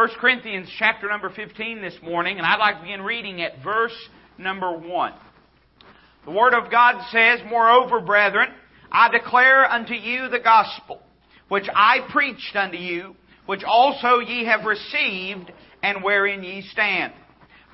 [0.00, 3.94] 1 Corinthians chapter number 15 this morning, and I'd like to begin reading at verse
[4.38, 5.12] number 1.
[6.24, 8.48] The Word of God says, Moreover, brethren,
[8.90, 11.02] I declare unto you the gospel,
[11.48, 15.52] which I preached unto you, which also ye have received,
[15.82, 17.12] and wherein ye stand,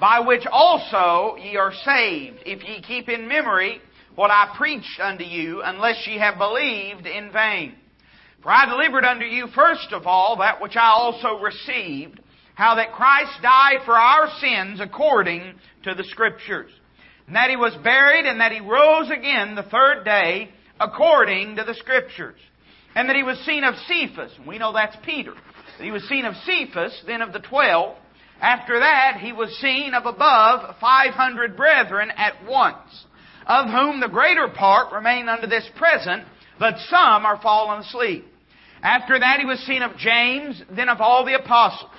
[0.00, 3.80] by which also ye are saved, if ye keep in memory
[4.16, 7.77] what I preached unto you, unless ye have believed in vain.
[8.47, 12.21] For I delivered unto you first of all that which I also received,
[12.55, 16.71] how that Christ died for our sins according to the Scriptures,
[17.27, 21.64] and that He was buried, and that He rose again the third day according to
[21.64, 22.39] the Scriptures,
[22.95, 25.35] and that He was seen of Cephas, and we know that's Peter.
[25.81, 27.96] He was seen of Cephas, then of the twelve.
[28.40, 33.06] After that, He was seen of above five hundred brethren at once,
[33.45, 36.23] of whom the greater part remain unto this present,
[36.61, 38.25] but some are fallen asleep.
[38.86, 41.91] After that, he was seen of James, then of all the apostles.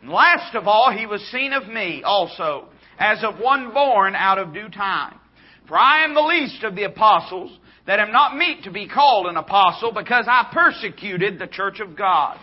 [0.00, 2.66] And last of all, he was seen of me also,
[2.98, 5.20] as of one born out of due time.
[5.68, 9.28] For I am the least of the apostles, that am not meet to be called
[9.28, 12.40] an apostle, because I persecuted the church of God.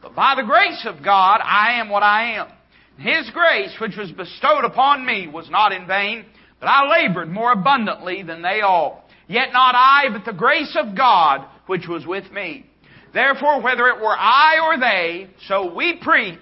[0.00, 2.46] But by the grace of God, I am what I am.
[2.98, 6.24] His grace, which was bestowed upon me, was not in vain,
[6.60, 9.08] but I labored more abundantly than they all.
[9.26, 12.69] Yet not I, but the grace of God, which was with me.
[13.12, 16.38] Therefore, whether it were I or they, so we preach,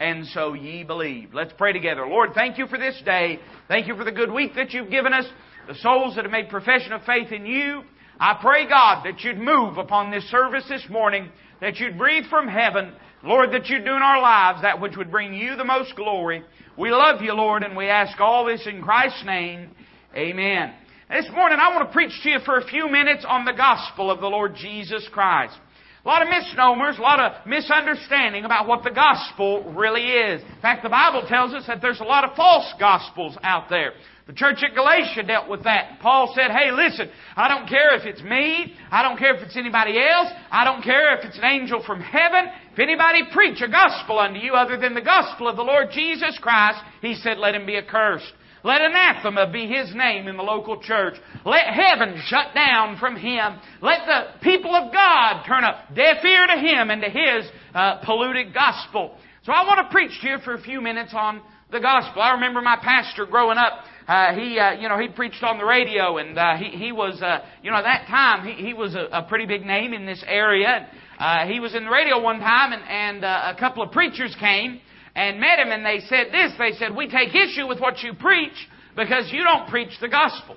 [0.00, 1.32] and so ye believe.
[1.32, 2.06] Let's pray together.
[2.06, 3.38] Lord, thank you for this day.
[3.68, 5.24] Thank you for the good week that you've given us,
[5.68, 7.82] the souls that have made profession of faith in you.
[8.18, 12.48] I pray, God, that you'd move upon this service this morning, that you'd breathe from
[12.48, 15.96] heaven, Lord, that you'd do in our lives that which would bring you the most
[15.96, 16.42] glory.
[16.76, 19.70] We love you, Lord, and we ask all this in Christ's name.
[20.14, 20.74] Amen.
[21.08, 24.10] This morning I want to preach to you for a few minutes on the gospel
[24.10, 25.56] of the Lord Jesus Christ.
[26.04, 30.42] A lot of misnomers, a lot of misunderstanding about what the gospel really is.
[30.42, 33.92] In fact, the Bible tells us that there's a lot of false gospels out there.
[34.26, 36.00] The church at Galatia dealt with that.
[36.00, 38.74] Paul said, hey, listen, I don't care if it's me.
[38.90, 40.28] I don't care if it's anybody else.
[40.50, 42.50] I don't care if it's an angel from heaven.
[42.72, 46.38] If anybody preach a gospel unto you other than the gospel of the Lord Jesus
[46.40, 48.30] Christ, he said, let him be accursed.
[48.64, 51.14] Let anathema be his name in the local church.
[51.44, 53.58] Let heaven shut down from him.
[53.82, 58.00] Let the people of God turn a deaf ear to him and to his uh,
[58.06, 59.16] polluted gospel.
[59.42, 62.22] So I want to preach to you for a few minutes on the gospel.
[62.22, 63.84] I remember my pastor growing up.
[64.08, 67.20] Uh, he, uh, you know, he preached on the radio, and uh, he, he was,
[67.20, 70.06] uh, you know, at that time he, he was a, a pretty big name in
[70.06, 70.88] this area.
[71.18, 74.34] Uh, he was in the radio one time, and, and uh, a couple of preachers
[74.40, 74.80] came
[75.14, 76.52] and met him and they said this.
[76.58, 78.56] They said, we take issue with what you preach
[78.96, 80.56] because you don't preach the gospel.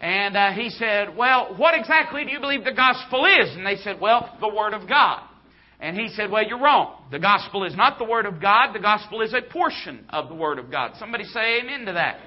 [0.00, 3.54] And uh, he said, well, what exactly do you believe the gospel is?
[3.56, 5.22] And they said, well, the Word of God.
[5.80, 7.04] And he said, well, you're wrong.
[7.10, 8.72] The gospel is not the Word of God.
[8.74, 10.92] The gospel is a portion of the Word of God.
[10.98, 12.18] Somebody say amen to that.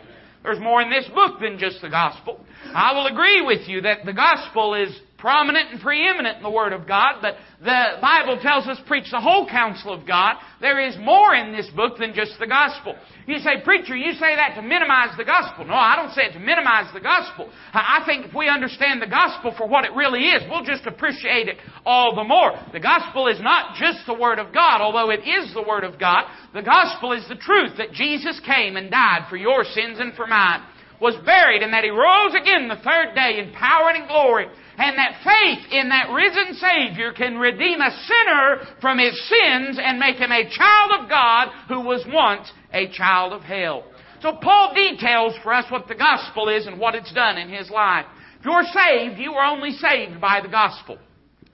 [0.44, 2.40] There's more in this book than just the gospel.
[2.74, 6.74] I will agree with you that the gospel is prominent and preeminent in the Word
[6.74, 10.36] of God, but the Bible tells us preach the whole counsel of God.
[10.62, 12.96] There is more in this book than just the gospel.
[13.26, 15.66] You say, preacher, you say that to minimize the gospel.
[15.66, 17.50] No, I don't say it to minimize the gospel.
[17.74, 21.48] I think if we understand the gospel for what it really is, we'll just appreciate
[21.48, 22.54] it all the more.
[22.72, 26.00] The gospel is not just the Word of God, although it is the Word of
[26.00, 26.26] God.
[26.54, 30.28] The gospel is the truth that Jesus came and died for your sins and for
[30.28, 30.62] mine
[31.00, 34.48] was buried and that he rose again the third day in power and in glory
[34.78, 40.00] and that faith in that risen Savior can redeem a sinner from his sins and
[40.00, 43.84] make him a child of God who was once a child of hell.
[44.22, 47.70] So Paul details for us what the gospel is and what it's done in his
[47.70, 48.06] life.
[48.40, 50.98] If you're saved, you are only saved by the gospel.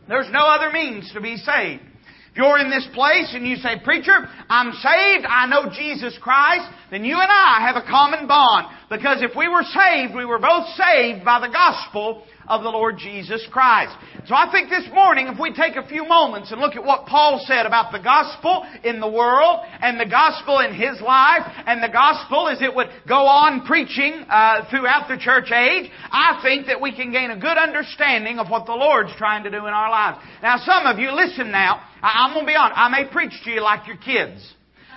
[0.08, 1.82] There's no other means to be saved.
[2.32, 6.66] If you're in this place and you say, Preacher, I'm saved, I know Jesus Christ,
[6.90, 8.68] then you and I have a common bond.
[8.90, 12.98] Because if we were saved, we were both saved by the gospel of the Lord
[12.98, 13.96] Jesus Christ.
[14.28, 17.06] So I think this morning, if we take a few moments and look at what
[17.06, 21.84] Paul said about the gospel in the world and the gospel in his life and
[21.84, 26.68] the gospel as it would go on preaching uh, throughout the church age, I think
[26.68, 29.74] that we can gain a good understanding of what the Lord's trying to do in
[29.74, 30.20] our lives.
[30.42, 31.82] Now, some of you, listen now.
[32.02, 32.78] I, I'm going to be honest.
[32.78, 34.54] I may preach to you like your kids,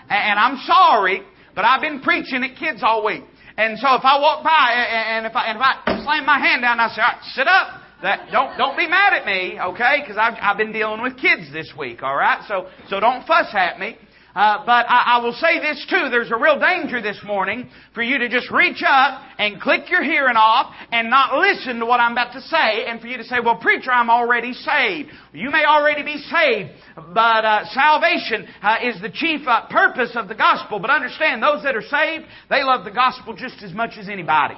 [0.08, 1.22] and I'm sorry,
[1.54, 3.22] but I've been preaching at kids all week.
[3.56, 6.62] And so if I walk by and if I, and if I slam my hand
[6.62, 7.82] down, I say, all right, sit up.
[8.02, 10.02] That, don't, don't be mad at me, okay?
[10.02, 12.44] Because I've, I've been dealing with kids this week, alright?
[12.46, 13.96] So, so don't fuss at me.
[14.36, 18.02] Uh, but I, I, will say this too, there's a real danger this morning for
[18.02, 22.00] you to just reach up and click your hearing off and not listen to what
[22.00, 25.08] I'm about to say and for you to say, well preacher, I'm already saved.
[25.32, 26.68] You may already be saved,
[27.14, 30.80] but uh, salvation uh, is the chief uh, purpose of the gospel.
[30.80, 34.56] But understand, those that are saved, they love the gospel just as much as anybody.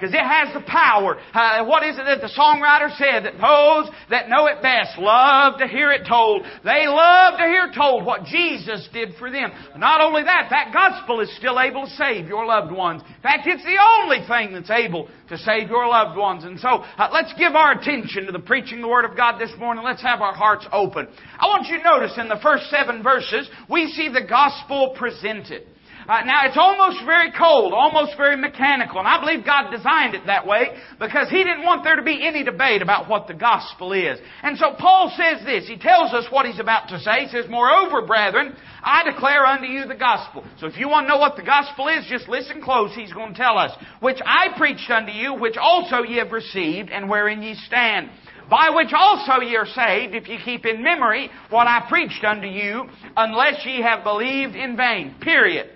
[0.00, 1.20] Because it has the power.
[1.34, 3.28] Uh, what is it that the songwriter said?
[3.28, 6.42] That those that know it best love to hear it told.
[6.64, 9.52] They love to hear told what Jesus did for them.
[9.76, 13.02] Not only that, that gospel is still able to save your loved ones.
[13.06, 16.44] In fact, it's the only thing that's able to save your loved ones.
[16.44, 19.52] And so, uh, let's give our attention to the preaching the Word of God this
[19.58, 19.84] morning.
[19.84, 21.08] Let's have our hearts open.
[21.38, 25.66] I want you to notice in the first seven verses, we see the gospel presented.
[26.10, 30.26] Uh, now it's almost very cold, almost very mechanical, and I believe God designed it
[30.26, 33.92] that way because He didn't want there to be any debate about what the gospel
[33.92, 34.18] is.
[34.42, 35.68] And so Paul says this.
[35.68, 37.26] He tells us what he's about to say.
[37.26, 40.44] He says, Moreover, brethren, I declare unto you the gospel.
[40.58, 42.92] So if you want to know what the gospel is, just listen close.
[42.92, 43.70] He's going to tell us.
[44.00, 48.10] Which I preached unto you, which also ye have received, and wherein ye stand
[48.50, 52.48] by which also ye are saved, if ye keep in memory what I preached unto
[52.48, 52.86] you,
[53.16, 55.14] unless ye have believed in vain.
[55.20, 55.70] Period.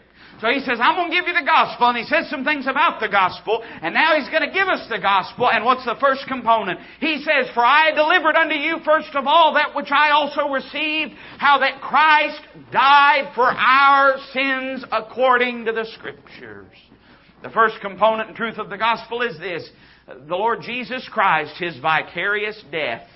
[0.44, 2.67] So he says, I'm going to give you the gospel, and he says some things
[2.67, 5.96] about the gospel, and now he's going to give us the gospel, and what's the
[5.99, 6.81] first component?
[7.00, 11.14] He says, For I delivered unto you first of all that which I also received,
[11.38, 16.76] how that Christ died for our sins according to the Scriptures.
[17.43, 19.67] The first component and truth of the gospel is this.
[20.06, 23.08] The Lord Jesus Christ, His vicarious death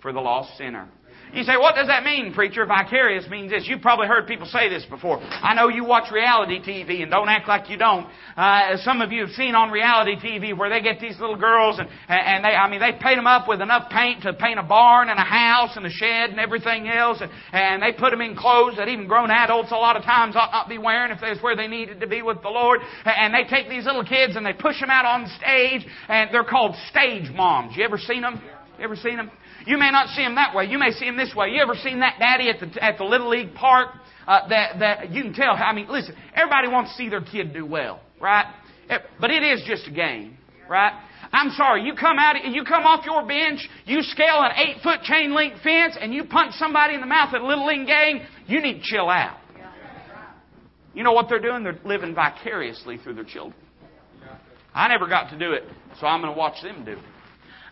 [0.00, 0.88] for the lost sinner.
[1.32, 2.66] You say, what does that mean, preacher?
[2.66, 3.64] Vicarious means this.
[3.66, 5.18] You've probably heard people say this before.
[5.18, 8.06] I know you watch reality TV and don't act like you don't.
[8.36, 11.78] Uh, some of you have seen on reality TV where they get these little girls
[11.78, 14.62] and, and they, I mean, they paint them up with enough paint to paint a
[14.62, 18.20] barn and a house and a shed and everything else and, and they put them
[18.20, 21.20] in clothes that even grown adults a lot of times ought not be wearing if
[21.20, 22.80] that's where they needed to be with the Lord.
[23.06, 26.44] And they take these little kids and they push them out on stage and they're
[26.44, 27.74] called stage moms.
[27.74, 28.42] You ever seen them?
[28.78, 29.30] You ever seen them?
[29.66, 30.66] You may not see them that way.
[30.66, 31.50] You may see them this way.
[31.50, 33.90] You ever seen that daddy at the, at the Little League Park?
[34.26, 35.50] Uh, that, that you can tell.
[35.50, 38.46] I mean, listen, everybody wants to see their kid do well, right?
[38.88, 40.36] Eh, but it is just a game,
[40.68, 40.92] right?
[41.32, 45.02] I'm sorry, you come out, you come off your bench, you scale an eight foot
[45.02, 48.20] chain link fence, and you punch somebody in the mouth at a little league game,
[48.46, 49.38] you need to chill out.
[50.94, 51.64] You know what they're doing?
[51.64, 53.54] They're living vicariously through their children.
[54.74, 55.64] I never got to do it,
[56.00, 57.11] so I'm going to watch them do it.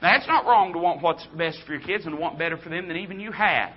[0.03, 2.57] Now, it's not wrong to want what's best for your kids and to want better
[2.57, 3.73] for them than even you have.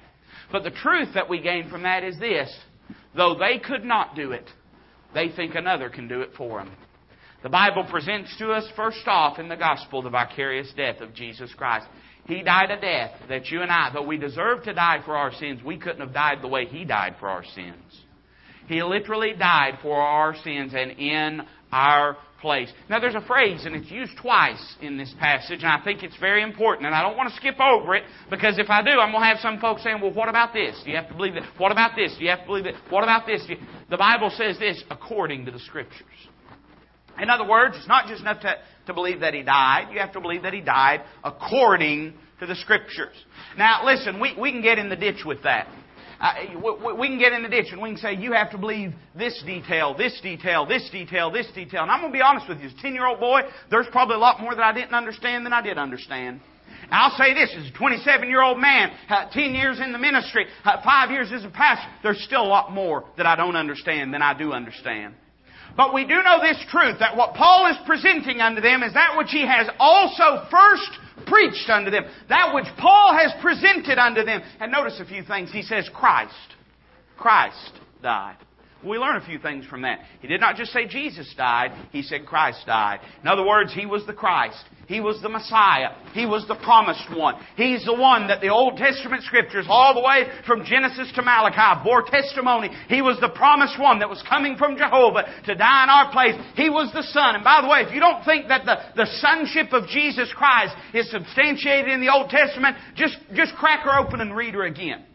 [0.52, 2.54] But the truth that we gain from that is this
[3.16, 4.50] though they could not do it,
[5.14, 6.72] they think another can do it for them.
[7.44, 11.54] The Bible presents to us, first off, in the gospel, the vicarious death of Jesus
[11.54, 11.88] Christ.
[12.26, 15.34] He died a death that you and I, though we deserve to die for our
[15.34, 18.02] sins, we couldn't have died the way He died for our sins.
[18.68, 21.42] He literally died for our sins and in
[21.72, 22.70] our place.
[22.90, 26.18] Now, there's a phrase, and it's used twice in this passage, and I think it's
[26.18, 29.12] very important, and I don't want to skip over it, because if I do, I'm
[29.12, 30.80] going to have some folks saying, well, what about this?
[30.84, 31.44] Do you have to believe that?
[31.58, 32.14] What about this?
[32.18, 32.76] Do you have to believe that?
[32.90, 33.42] What about this?
[33.90, 36.06] The Bible says this, according to the Scriptures.
[37.20, 38.56] In other words, it's not just enough to,
[38.88, 39.88] to believe that He died.
[39.92, 43.16] You have to believe that He died according to the Scriptures.
[43.58, 45.68] Now, listen, we, we can get in the ditch with that
[47.00, 49.42] we can get in the ditch and we can say, you have to believe this
[49.46, 51.82] detail, this detail, this detail, this detail.
[51.82, 52.68] And I'm going to be honest with you.
[52.68, 55.46] As a 10 year old boy, there's probably a lot more that I didn't understand
[55.46, 56.40] than I did understand.
[56.92, 60.46] I'll say this, as a 27 year old man, uh, 10 years in the ministry,
[60.64, 64.14] uh, 5 years as a pastor, there's still a lot more that I don't understand
[64.14, 65.16] than I do understand.
[65.76, 69.18] But we do know this truth, that what Paul is presenting unto them is that
[69.18, 70.92] which he has also first
[71.26, 74.42] preached unto them, that which Paul has presented unto them.
[74.60, 75.52] And notice a few things.
[75.52, 76.34] He says, Christ.
[77.18, 78.38] Christ died.
[78.86, 80.00] We learn a few things from that.
[80.22, 83.00] He did not just say Jesus died, he said Christ died.
[83.22, 84.64] In other words, he was the Christ.
[84.88, 85.96] He was the Messiah.
[86.14, 87.36] He was the promised one.
[87.56, 91.84] He's the one that the Old Testament scriptures, all the way from Genesis to Malachi,
[91.84, 92.70] bore testimony.
[92.90, 96.36] He was the promised one that was coming from Jehovah to die in our place.
[96.56, 97.36] He was the Son.
[97.36, 100.76] And by the way, if you don't think that the, the sonship of Jesus Christ
[100.94, 105.06] is substantiated in the Old Testament, just, just crack her open and read her again.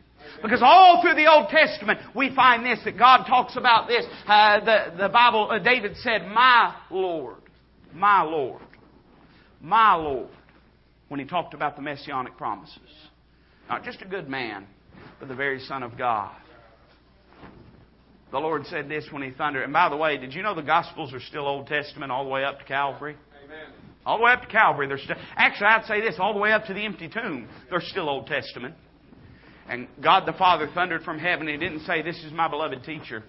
[0.42, 4.04] Because all through the Old Testament, we find this, that God talks about this.
[4.26, 7.36] Uh, the, the Bible, uh, David said, My Lord,
[7.92, 8.62] my Lord,
[9.60, 10.30] my Lord,
[11.08, 12.78] when he talked about the messianic promises.
[13.68, 14.66] Not just a good man,
[15.18, 16.34] but the very Son of God.
[18.30, 19.64] The Lord said this when he thundered.
[19.64, 22.30] And by the way, did you know the Gospels are still Old Testament all the
[22.30, 23.16] way up to Calvary?
[23.44, 23.72] Amen.
[24.04, 25.16] All the way up to Calvary, they're still.
[25.36, 28.26] Actually, I'd say this: all the way up to the empty tomb, they're still Old
[28.26, 28.74] Testament.
[29.68, 31.46] And God the Father thundered from heaven.
[31.46, 33.22] He didn't say, This is my beloved teacher.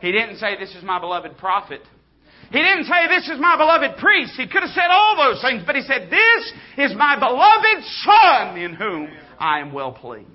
[0.00, 1.80] He didn't say, This is my beloved prophet.
[2.50, 4.34] He didn't say, This is my beloved priest.
[4.36, 8.58] He could have said all those things, but he said, This is my beloved Son
[8.58, 9.08] in whom
[9.38, 10.30] I am well pleased.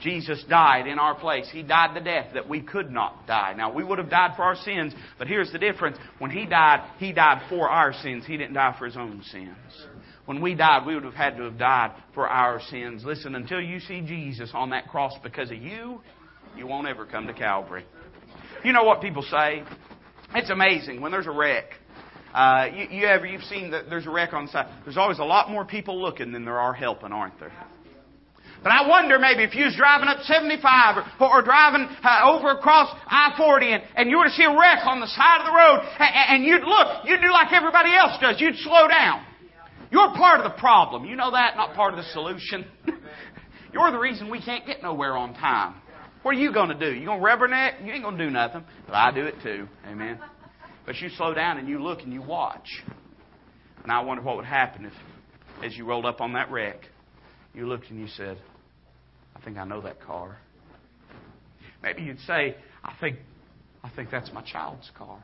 [0.00, 1.48] Jesus died in our place.
[1.52, 3.54] He died the death that we could not die.
[3.56, 5.96] Now, we would have died for our sins, but here's the difference.
[6.18, 8.24] When He died, He died for our sins.
[8.26, 9.56] He didn't die for His own sins.
[10.24, 13.04] When we died, we would have had to have died for our sins.
[13.04, 16.00] Listen, until you see Jesus on that cross because of you,
[16.56, 17.84] you won't ever come to Calvary.
[18.64, 19.64] You know what people say?
[20.34, 21.64] It's amazing when there's a wreck.
[22.32, 24.68] Uh, you, you ever you've seen that there's a wreck on the side.
[24.84, 27.52] There's always a lot more people looking than there are helping, aren't there?
[28.62, 32.50] But I wonder maybe if you was driving up 75 or, or driving uh, over
[32.50, 35.52] across I-40 and, and you were to see a wreck on the side of the
[35.52, 38.40] road and, and you'd look, you'd do like everybody else does.
[38.40, 39.26] You'd slow down.
[39.92, 41.04] You're part of the problem.
[41.04, 41.54] You know that?
[41.54, 42.64] Not part of the solution.
[43.74, 45.74] You're the reason we can't get nowhere on time.
[46.22, 46.94] What are you going to do?
[46.98, 47.84] You going to rubberneck?
[47.84, 48.64] You ain't going to do nothing.
[48.86, 49.68] But I do it too.
[49.86, 50.18] Amen.
[50.86, 52.66] But you slow down and you look and you watch.
[53.82, 54.92] And I wonder what would happen if,
[55.62, 56.80] as you rolled up on that wreck,
[57.52, 58.38] you looked and you said,
[59.36, 60.38] I think I know that car.
[61.82, 63.18] Maybe you'd say, I think,
[63.84, 65.22] I think that's my child's car.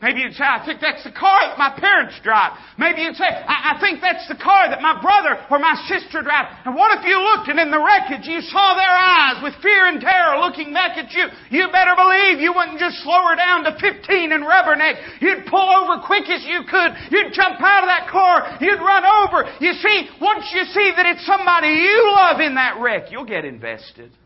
[0.00, 2.56] Maybe you'd say, I think that's the car that my parents drive.
[2.80, 6.24] Maybe you'd say, I, I, think that's the car that my brother or my sister
[6.24, 6.48] drive.
[6.64, 9.92] And what if you looked and in the wreckage you saw their eyes with fear
[9.92, 11.28] and terror looking back at you?
[11.52, 15.20] You better believe you wouldn't just slow her down to 15 and rubberneck.
[15.20, 16.96] You'd pull over quick as you could.
[17.12, 18.56] You'd jump out of that car.
[18.56, 19.52] You'd run over.
[19.60, 23.44] You see, once you see that it's somebody you love in that wreck, you'll get
[23.44, 24.16] invested.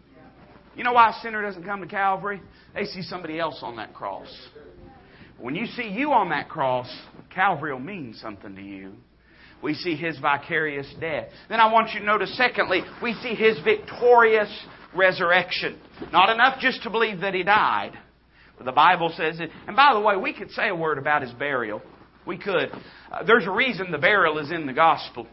[0.78, 2.38] You know why a sinner doesn't come to Calvary?
[2.74, 4.30] They see somebody else on that cross.
[5.38, 6.90] When you see you on that cross,
[7.30, 8.92] Calvary will mean something to you.
[9.62, 11.28] We see his vicarious death.
[11.48, 14.50] Then I want you to notice, secondly, we see his victorious
[14.94, 15.78] resurrection.
[16.12, 17.92] Not enough just to believe that he died.
[18.56, 19.50] But the Bible says it.
[19.66, 21.82] And by the way, we could say a word about his burial.
[22.26, 22.70] We could.
[23.10, 25.26] Uh, there's a reason the burial is in the gospel.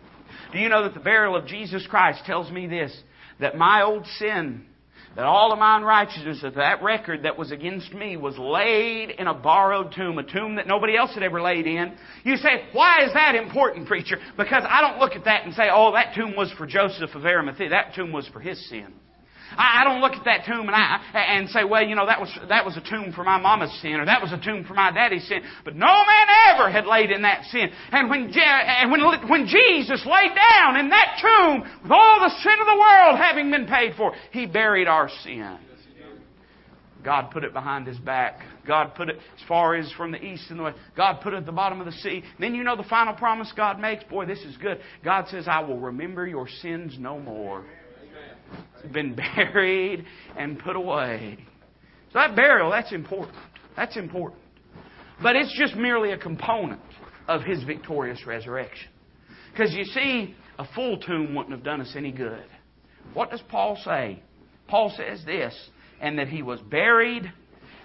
[0.51, 2.95] Do you know that the burial of Jesus Christ tells me this?
[3.39, 4.65] That my old sin
[5.15, 9.27] that all of my unrighteousness of that record that was against me was laid in
[9.27, 11.93] a borrowed tomb, a tomb that nobody else had ever laid in.
[12.23, 14.17] You say, why is that important, preacher?
[14.37, 17.25] Because I don't look at that and say, oh, that tomb was for Joseph of
[17.25, 17.69] Arimathea.
[17.69, 18.93] That tomb was for his sin.
[19.57, 22.29] I, don't look at that tomb and I and say, well, you know, that was
[22.49, 24.91] that was a tomb for my mama's sin, or that was a tomb for my
[24.91, 25.41] daddy's sin.
[25.65, 27.69] But no man ever had laid in that sin.
[27.91, 32.55] And when and when when Jesus laid down in that tomb with all the sin
[32.59, 35.57] of the world having been paid for, He buried our sin.
[37.03, 38.41] God put it behind his back.
[38.67, 40.77] God put it as far as from the east and the west.
[40.95, 42.23] God put it at the bottom of the sea.
[42.39, 44.03] Then you know the final promise God makes?
[44.03, 44.79] Boy, this is good.
[45.03, 47.65] God says, I will remember your sins no more
[48.91, 50.05] been buried
[50.37, 51.37] and put away.
[52.13, 53.37] So that burial, that's important.
[53.75, 54.41] That's important.
[55.21, 56.81] But it's just merely a component
[57.27, 58.89] of his victorious resurrection.
[59.51, 62.45] Because you see, a full tomb wouldn't have done us any good.
[63.13, 64.21] What does Paul say?
[64.67, 65.53] Paul says this,
[65.99, 67.31] and that he was buried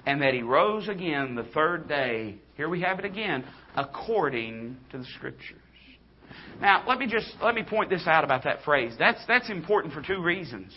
[0.07, 2.37] and that he rose again the third day.
[2.57, 3.45] Here we have it again,
[3.75, 5.61] according to the Scriptures.
[6.61, 8.95] Now, let me just let me point this out about that phrase.
[8.99, 10.73] That's that's important for two reasons.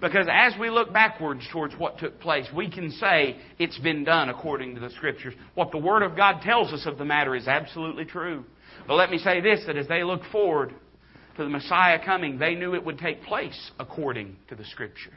[0.00, 4.28] Because as we look backwards towards what took place, we can say it's been done
[4.28, 5.34] according to the Scriptures.
[5.54, 8.44] What the Word of God tells us of the matter is absolutely true.
[8.86, 10.74] But let me say this that as they look forward
[11.36, 15.12] to the Messiah coming, they knew it would take place according to the Scriptures.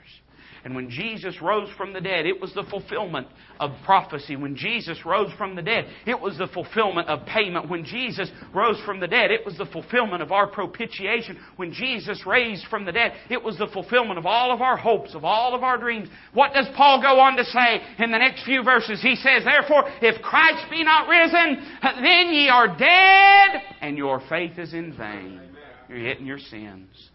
[0.64, 3.28] And when Jesus rose from the dead, it was the fulfillment
[3.60, 4.36] of prophecy.
[4.36, 7.70] When Jesus rose from the dead, it was the fulfillment of payment.
[7.70, 11.40] When Jesus rose from the dead, it was the fulfillment of our propitiation.
[11.56, 15.16] When Jesus raised from the dead, it was the fulfillment of all of our hopes,
[15.16, 16.10] of all of our dreams.
[16.34, 19.02] What does Paul go on to say in the next few verses?
[19.02, 24.58] He says, Therefore, if Christ be not risen, then ye are dead, and your faith
[24.58, 25.42] is in vain.
[25.88, 27.10] You're hitting your sins.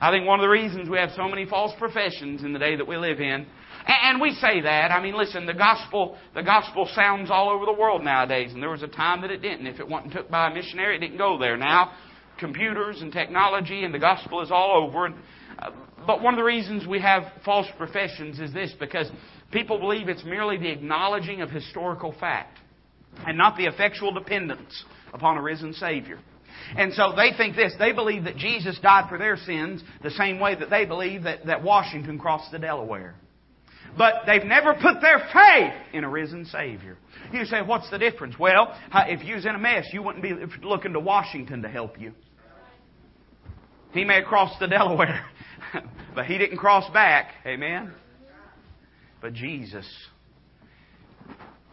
[0.00, 2.76] I think one of the reasons we have so many false professions in the day
[2.76, 3.46] that we live in,
[3.86, 4.90] and we say that.
[4.90, 8.70] I mean, listen, the gospel, the gospel sounds all over the world nowadays, and there
[8.70, 9.66] was a time that it didn't.
[9.66, 11.56] If it wasn't took by a missionary, it didn't go there.
[11.56, 11.92] Now,
[12.38, 15.08] computers and technology and the gospel is all over.
[15.58, 15.70] Uh,
[16.06, 19.10] but one of the reasons we have false professions is this, because
[19.50, 22.58] people believe it's merely the acknowledging of historical fact,
[23.26, 26.20] and not the effectual dependence upon a risen Savior.
[26.76, 27.74] And so they think this.
[27.78, 31.46] They believe that Jesus died for their sins the same way that they believe that,
[31.46, 33.14] that Washington crossed the Delaware.
[33.96, 36.98] But they've never put their faith in a risen Savior.
[37.32, 38.38] You say, what's the difference?
[38.38, 42.00] Well, if you was in a mess, you wouldn't be looking to Washington to help
[42.00, 42.12] you.
[43.92, 45.24] He may have crossed the Delaware.
[46.14, 47.32] but he didn't cross back.
[47.46, 47.92] Amen?
[49.20, 49.86] But Jesus,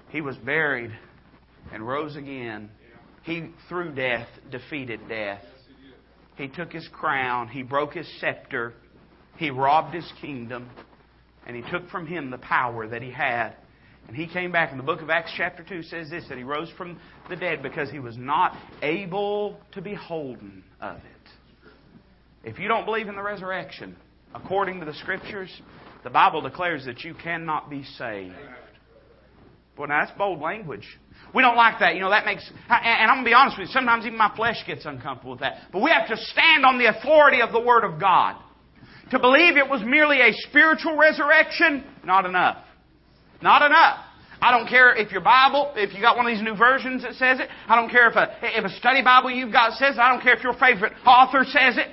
[0.10, 0.92] he was buried
[1.72, 2.70] and rose again.
[3.26, 5.42] He, through death, defeated death.
[6.38, 7.48] He took his crown.
[7.48, 8.74] He broke his scepter.
[9.38, 10.70] He robbed his kingdom.
[11.48, 13.56] And he took from him the power that he had.
[14.08, 14.72] And he came back.
[14.72, 17.64] In the book of Acts, chapter 2, says this that he rose from the dead
[17.64, 21.04] because he was not able to be holden of it.
[22.44, 23.96] If you don't believe in the resurrection,
[24.36, 25.50] according to the Scriptures,
[26.04, 28.36] the Bible declares that you cannot be saved.
[29.76, 30.86] Boy, now that's bold language.
[31.36, 31.96] We don't like that.
[31.96, 34.34] You know, that makes, and I'm going to be honest with you, sometimes even my
[34.36, 35.68] flesh gets uncomfortable with that.
[35.74, 38.42] But we have to stand on the authority of the Word of God.
[39.12, 42.64] To believe it was merely a spiritual resurrection, not enough.
[43.42, 44.00] Not enough.
[44.42, 47.14] I don't care if your Bible, if you got one of these new versions that
[47.14, 47.50] says it.
[47.68, 50.00] I don't care if a, if a study Bible you've got says it.
[50.00, 51.88] I don't care if your favorite author says it.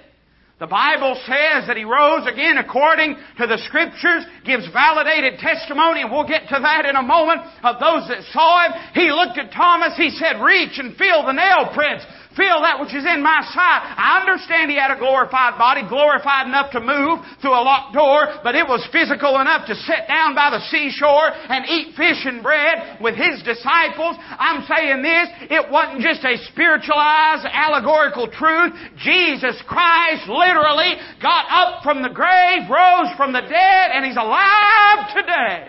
[0.63, 6.11] The Bible says that He rose again according to the Scriptures, gives validated testimony, and
[6.13, 8.73] we'll get to that in a moment, of those that saw Him.
[8.95, 12.07] He looked at Thomas, He said, reach and feel the nail prints.
[12.37, 13.81] Feel that which is in my sight.
[13.93, 18.41] I understand he had a glorified body, glorified enough to move through a locked door,
[18.41, 22.41] but it was physical enough to sit down by the seashore and eat fish and
[22.41, 24.17] bread with his disciples.
[24.17, 28.73] I'm saying this, it wasn't just a spiritualized, allegorical truth.
[28.97, 35.13] Jesus Christ literally got up from the grave, rose from the dead, and he's alive
[35.13, 35.69] today.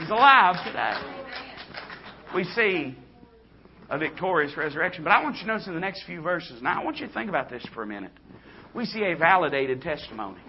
[0.00, 0.96] He's alive today.
[2.34, 2.96] We see
[3.90, 5.04] a victorious resurrection.
[5.04, 7.06] But I want you to notice in the next few verses, now I want you
[7.06, 8.12] to think about this for a minute.
[8.74, 10.40] We see a validated testimony.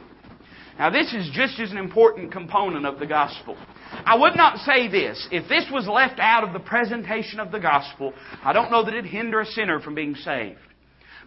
[0.77, 3.57] Now, this is just as an important component of the gospel.
[3.91, 5.27] I would not say this.
[5.29, 8.93] If this was left out of the presentation of the gospel, I don't know that
[8.93, 10.59] it'd hinder a sinner from being saved.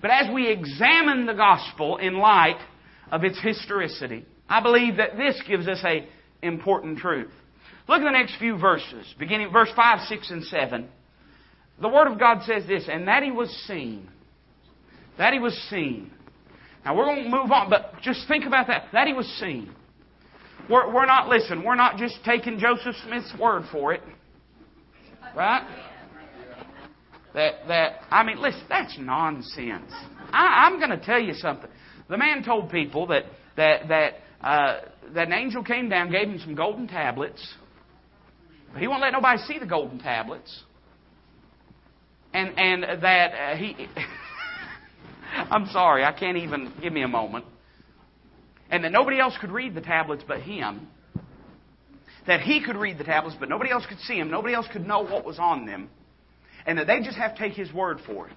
[0.00, 2.60] But as we examine the gospel in light
[3.10, 6.08] of its historicity, I believe that this gives us a
[6.42, 7.30] important truth.
[7.88, 10.88] Look at the next few verses, beginning verse 5, 6, and 7.
[11.82, 14.08] The Word of God says this, and that he was seen.
[15.18, 16.12] That he was seen.
[16.84, 18.84] Now we're going to move on, but just think about that.
[18.92, 19.74] That he was seen.
[20.70, 24.00] We're, we're not, listen, we're not just taking Joseph Smith's word for it.
[25.36, 25.66] Right?
[27.34, 29.90] That, that, I mean, listen, that's nonsense.
[30.32, 31.68] I, I'm going to tell you something.
[32.08, 33.24] The man told people that,
[33.56, 34.80] that, that, uh,
[35.14, 37.44] that an angel came down, gave him some golden tablets.
[38.72, 40.62] But he won't let nobody see the golden tablets
[42.32, 43.88] and and that uh, he.
[45.50, 47.46] I'm sorry, I can't even give me a moment.
[48.70, 50.88] And that nobody else could read the tablets but him.
[52.26, 54.30] That he could read the tablets, but nobody else could see them.
[54.30, 55.90] Nobody else could know what was on them.
[56.66, 58.34] And that they just have to take his word for it.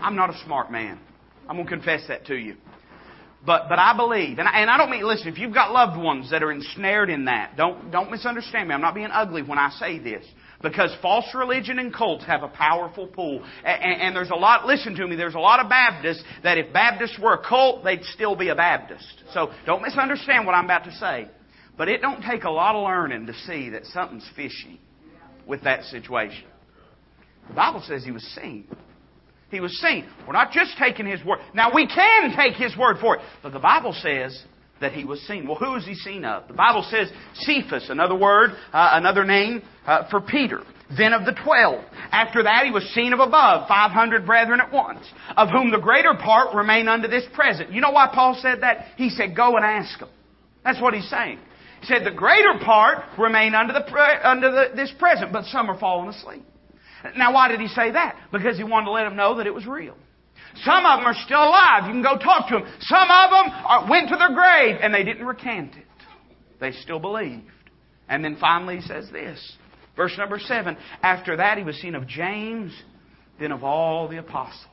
[0.00, 0.98] I'm not a smart man.
[1.48, 2.56] I'm going to confess that to you.
[3.44, 6.00] But, but I believe, and I, and I don't mean, listen, if you've got loved
[6.00, 8.74] ones that are ensnared in that, don't, don't misunderstand me.
[8.74, 10.24] I'm not being ugly when I say this.
[10.64, 13.44] Because false religion and cults have a powerful pull.
[13.64, 16.72] And, and, there's a lot, listen to me, there's a lot of Baptists that if
[16.72, 19.24] Baptists were a cult, they'd still be a Baptist.
[19.34, 21.28] So don't misunderstand what I'm about to say.
[21.76, 24.80] But it don't take a lot of learning to see that something's fishy
[25.46, 26.44] with that situation.
[27.48, 28.66] The Bible says he was seen.
[29.50, 30.08] He was seen.
[30.26, 31.40] We're not just taking his word.
[31.54, 34.42] Now we can take his word for it, but the Bible says
[34.84, 35.48] that he was seen.
[35.48, 36.46] Well, who was he seen of?
[36.46, 40.60] The Bible says Cephas, another word, uh, another name uh, for Peter.
[40.94, 41.82] Then of the twelve.
[42.12, 45.00] After that, he was seen of above, 500 brethren at once,
[45.38, 47.72] of whom the greater part remain unto this present.
[47.72, 48.88] You know why Paul said that?
[48.96, 50.10] He said, go and ask them.
[50.62, 51.38] That's what he's saying.
[51.80, 55.80] He said, the greater part remain under, the, under the, this present, but some are
[55.80, 56.44] fallen asleep.
[57.16, 58.16] Now, why did he say that?
[58.30, 59.96] Because he wanted to let them know that it was real.
[60.62, 61.86] Some of them are still alive.
[61.86, 62.66] You can go talk to them.
[62.80, 65.84] Some of them are, went to their grave and they didn't recant it.
[66.60, 67.50] They still believed.
[68.08, 69.56] And then finally he says this.
[69.96, 70.76] Verse number seven.
[71.02, 72.72] After that he was seen of James,
[73.40, 74.66] then of all the apostles.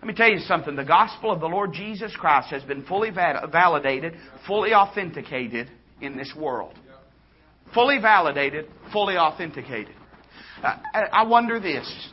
[0.00, 0.76] Let me tell you something.
[0.76, 4.14] The gospel of the Lord Jesus Christ has been fully validated,
[4.46, 6.74] fully authenticated in this world.
[7.74, 9.94] Fully validated, fully authenticated.
[10.62, 10.76] Uh,
[11.12, 12.10] I wonder this.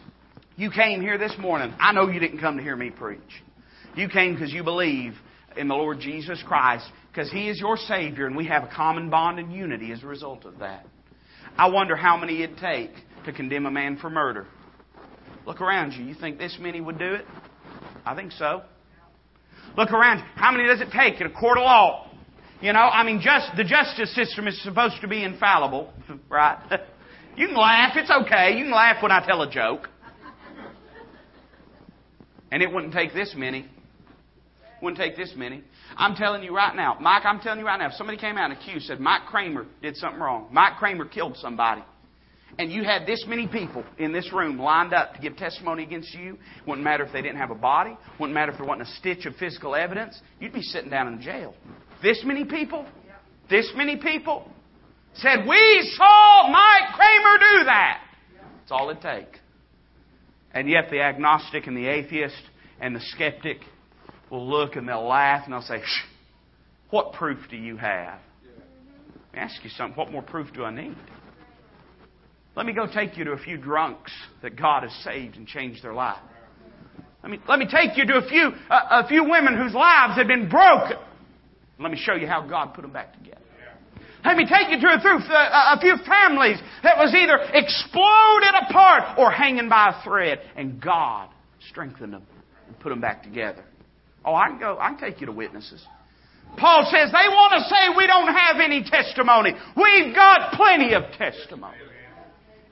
[0.56, 1.74] You came here this morning.
[1.80, 3.20] I know you didn't come to hear me preach.
[3.96, 5.16] You came because you believe
[5.58, 9.10] in the Lord Jesus Christ, because He is your Savior, and we have a common
[9.10, 10.86] bond and unity as a result of that.
[11.58, 12.92] I wonder how many it'd take
[13.26, 14.46] to condemn a man for murder.
[15.48, 16.06] Look around you.
[16.06, 17.26] You think this many would do it?
[18.06, 18.62] I think so.
[19.76, 20.26] Look around you.
[20.36, 22.12] How many does it take in a court of law?
[22.62, 25.92] You know, I mean, just the justice system is supposed to be infallible,
[26.30, 26.60] right?
[27.36, 27.94] you can laugh.
[27.96, 28.56] It's okay.
[28.56, 29.90] You can laugh when I tell a joke.
[32.54, 33.66] And it wouldn't take this many.
[34.80, 35.64] Wouldn't take this many.
[35.98, 38.52] I'm telling you right now, Mike, I'm telling you right now, if somebody came out
[38.52, 41.82] in the queue and accused, said Mike Kramer did something wrong, Mike Kramer killed somebody,
[42.60, 46.14] and you had this many people in this room lined up to give testimony against
[46.14, 46.38] you,
[46.68, 49.26] wouldn't matter if they didn't have a body, wouldn't matter if there wasn't a stitch
[49.26, 51.56] of physical evidence, you'd be sitting down in jail.
[52.04, 52.86] This many people,
[53.50, 54.48] this many people
[55.16, 58.04] said, We saw Mike Kramer do that.
[58.60, 59.40] That's all it takes.
[60.54, 62.42] And yet the agnostic and the atheist
[62.80, 63.58] and the skeptic
[64.30, 65.82] will look and they'll laugh and they'll say,
[66.90, 68.20] What proof do you have?
[69.34, 69.98] Let me ask you something.
[69.98, 70.96] What more proof do I need?
[72.56, 74.12] Let me go take you to a few drunks
[74.44, 76.22] that God has saved and changed their life.
[77.24, 80.28] Let me, let me take you to a few, a few women whose lives have
[80.28, 80.98] been broken.
[81.80, 83.42] Let me show you how God put them back together.
[84.24, 89.18] Let me take you through a, uh, a few families that was either exploded apart
[89.18, 91.30] or hanging by a thread, and God
[91.70, 92.24] strengthened them
[92.68, 93.64] and put them back together.
[94.24, 94.78] Oh, I can go.
[94.80, 95.86] I can take you to witnesses.
[96.58, 99.54] Paul says they want to say we don't have any testimony.
[99.76, 101.78] We've got plenty of testimony.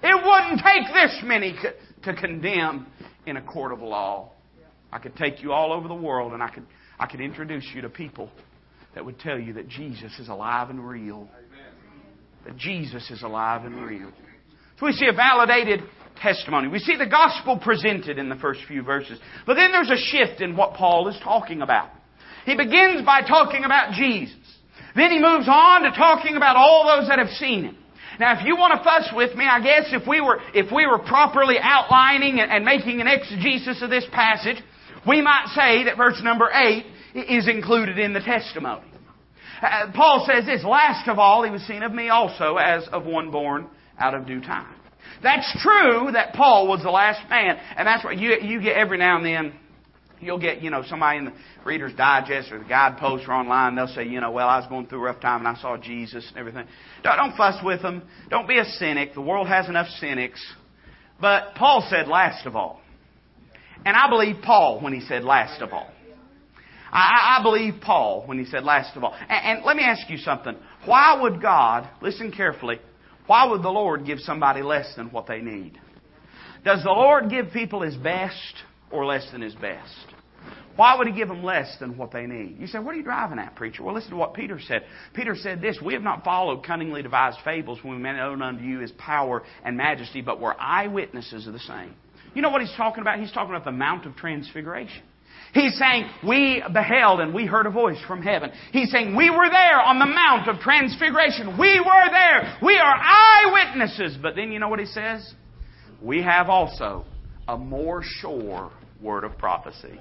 [0.04, 1.56] It wouldn't take this many
[2.04, 2.88] to condemn
[3.26, 4.32] in a court of law.
[4.92, 6.66] I could take you all over the world and I could,
[7.00, 8.30] I could introduce you to people
[8.96, 11.28] that would tell you that Jesus is alive and real.
[12.46, 14.12] That Jesus is alive and real.
[14.80, 15.82] So we see a validated
[16.22, 16.68] testimony.
[16.68, 19.20] We see the gospel presented in the first few verses.
[19.46, 21.90] But then there's a shift in what Paul is talking about.
[22.46, 24.36] He begins by talking about Jesus.
[24.96, 27.78] Then he moves on to talking about all those that have seen him.
[28.20, 30.86] Now, if you want to fuss with me, I guess if we were, if we
[30.86, 34.62] were properly outlining and, and making an exegesis of this passage,
[35.08, 38.88] we might say that verse number 8 is included in the testimony.
[39.62, 43.06] Uh, Paul says this, last of all, he was seen of me also as of
[43.06, 43.68] one born
[44.00, 44.76] out of due time.
[45.22, 48.98] That's true that Paul was the last man, and that's what you, you get every
[48.98, 49.54] now and then.
[50.20, 51.34] You'll get, you know, somebody in the
[51.66, 54.86] Reader's Digest or the Guidepost or online, they'll say, you know, well, I was going
[54.86, 56.68] through a rough time and I saw Jesus and everything.
[57.04, 58.04] Don't, don't fuss with them.
[58.30, 59.16] Don't be a cynic.
[59.16, 60.40] The world has enough cynics.
[61.20, 62.82] But Paul said last of all.
[63.84, 65.91] And I believe Paul when he said last of all.
[66.92, 69.14] I, I believe Paul when he said last of all.
[69.14, 70.56] And, and let me ask you something.
[70.86, 72.80] Why would God, listen carefully,
[73.28, 75.80] why would the Lord give somebody less than what they need?
[76.66, 78.56] Does the Lord give people His best
[78.92, 79.96] or less than His best?
[80.76, 82.58] Why would He give them less than what they need?
[82.60, 83.84] You say, what are you driving at, preacher?
[83.84, 84.84] Well, listen to what Peter said.
[85.14, 88.80] Peter said this, We have not followed cunningly devised fables when we known unto you
[88.80, 91.96] His power and majesty, but were eyewitnesses of the same.
[92.34, 93.20] You know what he's talking about?
[93.20, 95.04] He's talking about the Mount of Transfiguration.
[95.54, 98.52] He's saying, we beheld and we heard a voice from heaven.
[98.72, 101.58] He's saying, we were there on the Mount of Transfiguration.
[101.60, 102.58] We were there.
[102.64, 104.18] We are eyewitnesses.
[104.22, 105.34] But then you know what he says?
[106.02, 107.06] We have also
[107.48, 110.00] a more sure word of prophecy.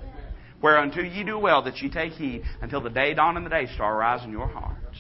[0.63, 3.67] Whereunto ye do well that ye take heed until the day dawn and the day
[3.75, 4.99] star rise in your hearts.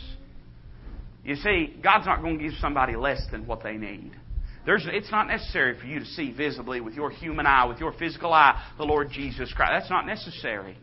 [1.25, 4.13] You see, God's not going to give somebody less than what they need.
[4.66, 7.92] There's, it's not necessary for you to see visibly with your human eye, with your
[7.92, 9.73] physical eye, the Lord Jesus Christ.
[9.75, 10.77] That's not necessary.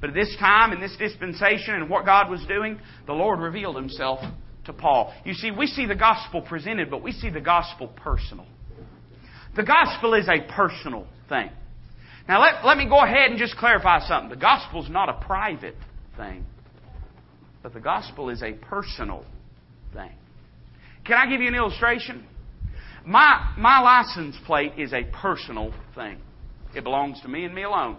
[0.00, 3.76] But at this time, in this dispensation, and what God was doing, the Lord revealed
[3.76, 4.20] Himself
[4.66, 5.12] to Paul.
[5.24, 8.46] You see, we see the gospel presented, but we see the gospel personal.
[9.56, 11.50] The gospel is a personal thing.
[12.28, 14.30] Now, let, let me go ahead and just clarify something.
[14.30, 15.74] The gospel is not a private
[16.16, 16.46] thing,
[17.62, 19.24] but the gospel is a personal
[19.92, 20.12] thing.
[21.04, 22.24] Can I give you an illustration?
[23.06, 26.18] My, my license plate is a personal thing.
[26.74, 27.96] It belongs to me and me alone.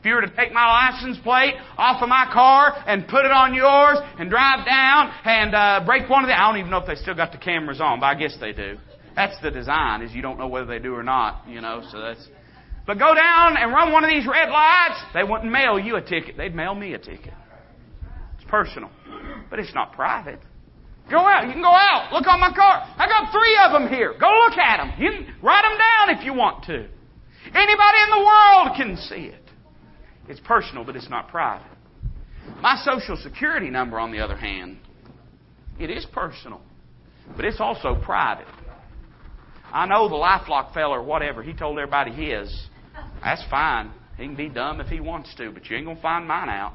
[0.00, 3.32] If you were to take my license plate off of my car and put it
[3.32, 6.78] on yours and drive down and uh, break one of the, I don't even know
[6.78, 8.78] if they still got the cameras on, but I guess they do.
[9.16, 12.00] That's the design, is you don't know whether they do or not, you know, so
[12.00, 12.28] that's,
[12.86, 16.00] but go down and run one of these red lights, they wouldn't mail you a
[16.00, 17.34] ticket, they'd mail me a ticket.
[18.36, 18.90] It's personal,
[19.50, 20.38] but it's not private.
[21.10, 21.46] Go out.
[21.46, 22.12] You can go out.
[22.12, 22.84] Look on my car.
[22.96, 24.14] I got three of them here.
[24.18, 24.92] Go look at them.
[24.98, 26.86] You can write them down if you want to.
[27.54, 29.42] Anybody in the world can see it.
[30.28, 31.66] It's personal, but it's not private.
[32.60, 34.78] My social security number, on the other hand,
[35.78, 36.60] it is personal,
[37.36, 38.46] but it's also private.
[39.72, 42.66] I know the LifeLock fella or whatever, he told everybody his.
[43.22, 43.92] That's fine.
[44.16, 46.48] He can be dumb if he wants to, but you ain't going to find mine
[46.48, 46.72] out.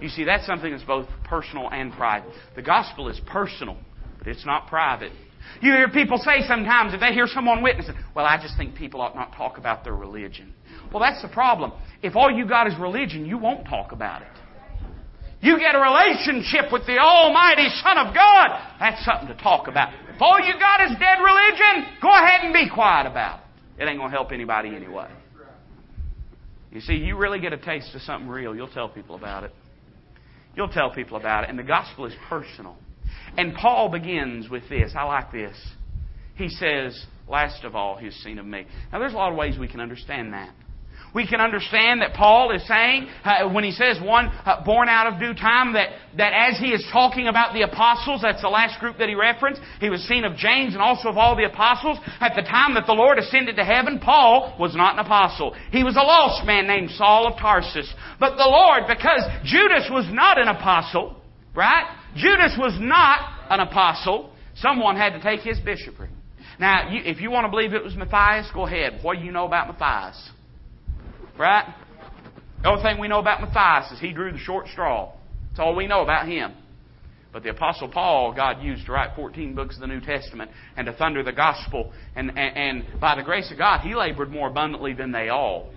[0.00, 2.30] You see, that's something that's both personal and private.
[2.56, 3.76] The gospel is personal,
[4.18, 5.12] but it's not private.
[5.60, 9.00] You hear people say sometimes if they hear someone witnessing, well, I just think people
[9.00, 10.52] ought not talk about their religion.
[10.92, 11.72] Well, that's the problem.
[12.02, 14.28] If all you got is religion, you won't talk about it.
[15.40, 18.48] You get a relationship with the Almighty Son of God,
[18.80, 19.92] that's something to talk about.
[20.14, 23.82] If all you got is dead religion, go ahead and be quiet about it.
[23.82, 25.10] It ain't going to help anybody anyway.
[26.72, 29.52] You see, you really get a taste of something real, you'll tell people about it.
[30.56, 31.50] You'll tell people about it.
[31.50, 32.76] And the gospel is personal.
[33.36, 34.92] And Paul begins with this.
[34.96, 35.56] I like this.
[36.36, 38.66] He says, last of all, he's seen of me.
[38.92, 40.54] Now, there's a lot of ways we can understand that.
[41.14, 45.06] We can understand that Paul is saying, uh, when he says one uh, born out
[45.06, 48.80] of due time, that, that as he is talking about the apostles, that's the last
[48.80, 51.98] group that he referenced, he was seen of James and also of all the apostles.
[52.18, 55.54] At the time that the Lord ascended to heaven, Paul was not an apostle.
[55.70, 57.92] He was a lost man named Saul of Tarsus.
[58.18, 61.14] But the Lord, because Judas was not an apostle,
[61.54, 61.84] right?
[62.16, 66.10] Judas was not an apostle, someone had to take his bishopric.
[66.58, 68.98] Now, you, if you want to believe it was Matthias, go ahead.
[69.02, 70.30] What do you know about Matthias?
[71.38, 71.74] Right?
[72.62, 75.12] The only thing we know about Matthias is he drew the short straw.
[75.50, 76.54] That's all we know about him.
[77.32, 80.86] But the Apostle Paul, God used to write 14 books of the New Testament and
[80.86, 81.92] to thunder the gospel.
[82.14, 85.72] And, and, and by the grace of God, he labored more abundantly than they all.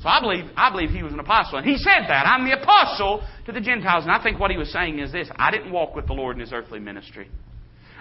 [0.00, 1.58] So I believe, I believe he was an apostle.
[1.58, 2.26] And he said that.
[2.26, 4.04] I'm the apostle to the Gentiles.
[4.04, 6.36] And I think what he was saying is this I didn't walk with the Lord
[6.36, 7.28] in his earthly ministry.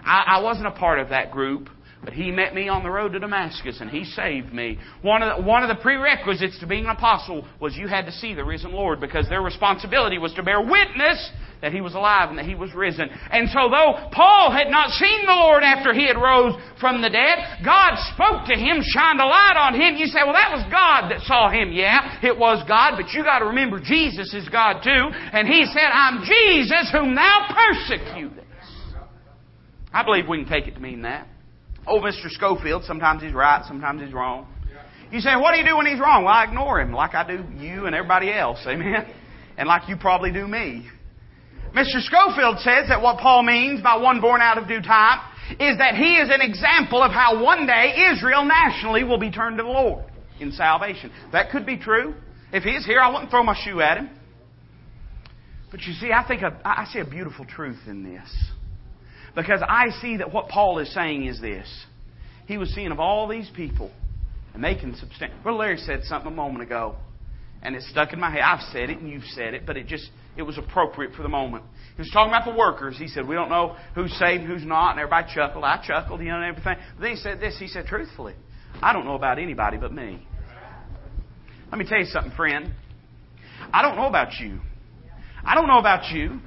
[0.06, 1.70] I, I wasn't a part of that group.
[2.04, 4.78] But he met me on the road to Damascus and he saved me.
[5.02, 8.12] One of, the, one of the prerequisites to being an apostle was you had to
[8.12, 12.28] see the risen Lord because their responsibility was to bear witness that he was alive
[12.28, 13.08] and that he was risen.
[13.32, 17.10] And so though Paul had not seen the Lord after he had rose from the
[17.10, 19.96] dead, God spoke to him, shined a light on him.
[19.96, 21.72] You say, well that was God that saw him.
[21.72, 25.08] Yeah, it was God, but you gotta remember Jesus is God too.
[25.32, 28.44] And he said, I'm Jesus whom thou persecutest.
[29.94, 31.28] I believe we can take it to mean that.
[31.86, 32.30] Oh, Mr.
[32.30, 34.48] Scofield, sometimes he's right, sometimes he's wrong.
[35.12, 36.24] You say, what do you do when he's wrong?
[36.24, 38.60] Well, I ignore him like I do you and everybody else.
[38.66, 39.06] Amen?
[39.58, 40.90] And like you probably do me.
[41.76, 42.02] Mr.
[42.02, 45.20] Scofield says that what Paul means by one born out of due time
[45.60, 49.58] is that he is an example of how one day Israel nationally will be turned
[49.58, 50.06] to the Lord
[50.40, 51.12] in salvation.
[51.32, 52.16] That could be true.
[52.52, 54.10] If he's here, I wouldn't throw my shoe at him.
[55.72, 58.30] But you see, I think a, I see a beautiful truth in this.
[59.36, 61.68] Because I see that what Paul is saying is this.
[62.46, 63.92] He was seeing of all these people,
[64.54, 65.44] and they can substantiate.
[65.44, 66.96] Well, Larry said something a moment ago,
[67.62, 68.42] and it stuck in my head.
[68.42, 71.30] I've said it, and you've said it, but it just, it was appropriate for the
[71.30, 71.64] moment.
[71.96, 72.98] He was talking about the workers.
[72.98, 75.64] He said, we don't know who's saved who's not, and everybody chuckled.
[75.64, 76.76] I chuckled, you know, and everything.
[76.96, 77.58] But then he said this.
[77.58, 78.36] He said, truthfully,
[78.82, 80.28] I don't know about anybody but me.
[81.72, 82.74] Let me tell you something, friend.
[83.74, 84.60] I don't know about you.
[85.44, 86.40] I don't know about you.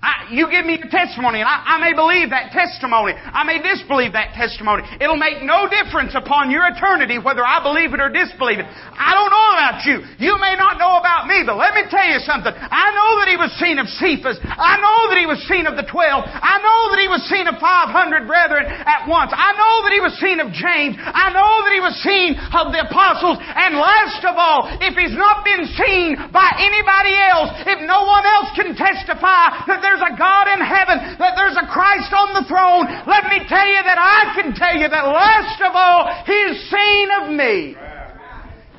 [0.00, 3.12] I, you give me your testimony, and I, I, may believe that testimony.
[3.12, 4.80] I may disbelieve that testimony.
[4.96, 8.68] It'll make no difference upon your eternity whether I believe it or disbelieve it.
[8.96, 10.00] I don't know about you.
[10.16, 12.48] You may not know about me, but let me tell you something.
[12.48, 14.40] I know that he was seen of Cephas.
[14.40, 16.24] I know that he was seen of the twelve.
[16.24, 19.36] I know that he was seen of 500 brethren at once.
[19.36, 20.96] I know that he was seen of James.
[20.96, 23.36] I know that he was seen of the apostles.
[23.36, 28.24] And last of all, if he's not been seen by anybody else, if no one
[28.24, 32.46] else can testify that there's a God in heaven, that there's a Christ on the
[32.46, 36.70] throne, let me tell you that I can tell you that last of all, He's
[36.70, 37.74] seen of me.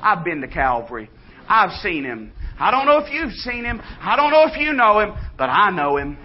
[0.00, 1.10] I've been to Calvary.
[1.48, 2.32] I've seen Him.
[2.58, 3.80] I don't know if you've seen Him.
[3.82, 6.16] I don't know if you know Him, but I know Him.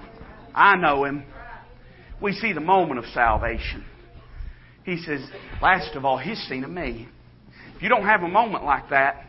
[0.56, 1.23] I know Him.
[2.21, 3.84] We see the moment of salvation.
[4.84, 5.19] He says,
[5.62, 7.10] last of all, He's seen of me.
[7.76, 9.26] If you don't have a moment like that,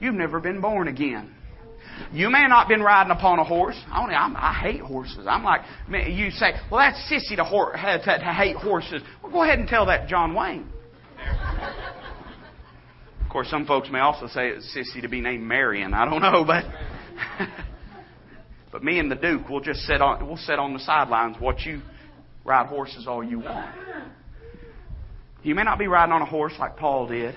[0.00, 1.34] you've never been born again.
[2.12, 3.76] You may not been riding upon a horse.
[3.90, 5.26] I, only, I'm, I hate horses.
[5.28, 9.02] I'm like, you say, well, that's sissy to, to, to hate horses.
[9.22, 10.68] Well, go ahead and tell that John Wayne.
[13.22, 15.94] of course, some folks may also say it's sissy to be named Marion.
[15.94, 16.64] I don't know, but
[18.72, 21.36] but me and the Duke, we'll just sit on we'll sit on the sidelines.
[21.40, 21.82] Watch you
[22.44, 23.74] ride horses all you want.
[25.42, 27.34] You may not be riding on a horse like Paul did.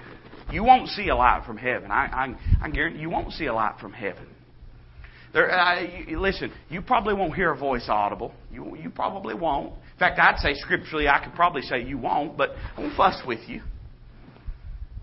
[0.51, 1.89] You won't see a light from heaven.
[1.89, 4.27] I, I, I guarantee you won't see a light from heaven.
[5.33, 8.33] There, uh, you, listen, you probably won't hear a voice audible.
[8.51, 9.73] You, you probably won't.
[9.73, 13.19] In fact, I'd say scripturally, I could probably say you won't, but I won't fuss
[13.25, 13.61] with you.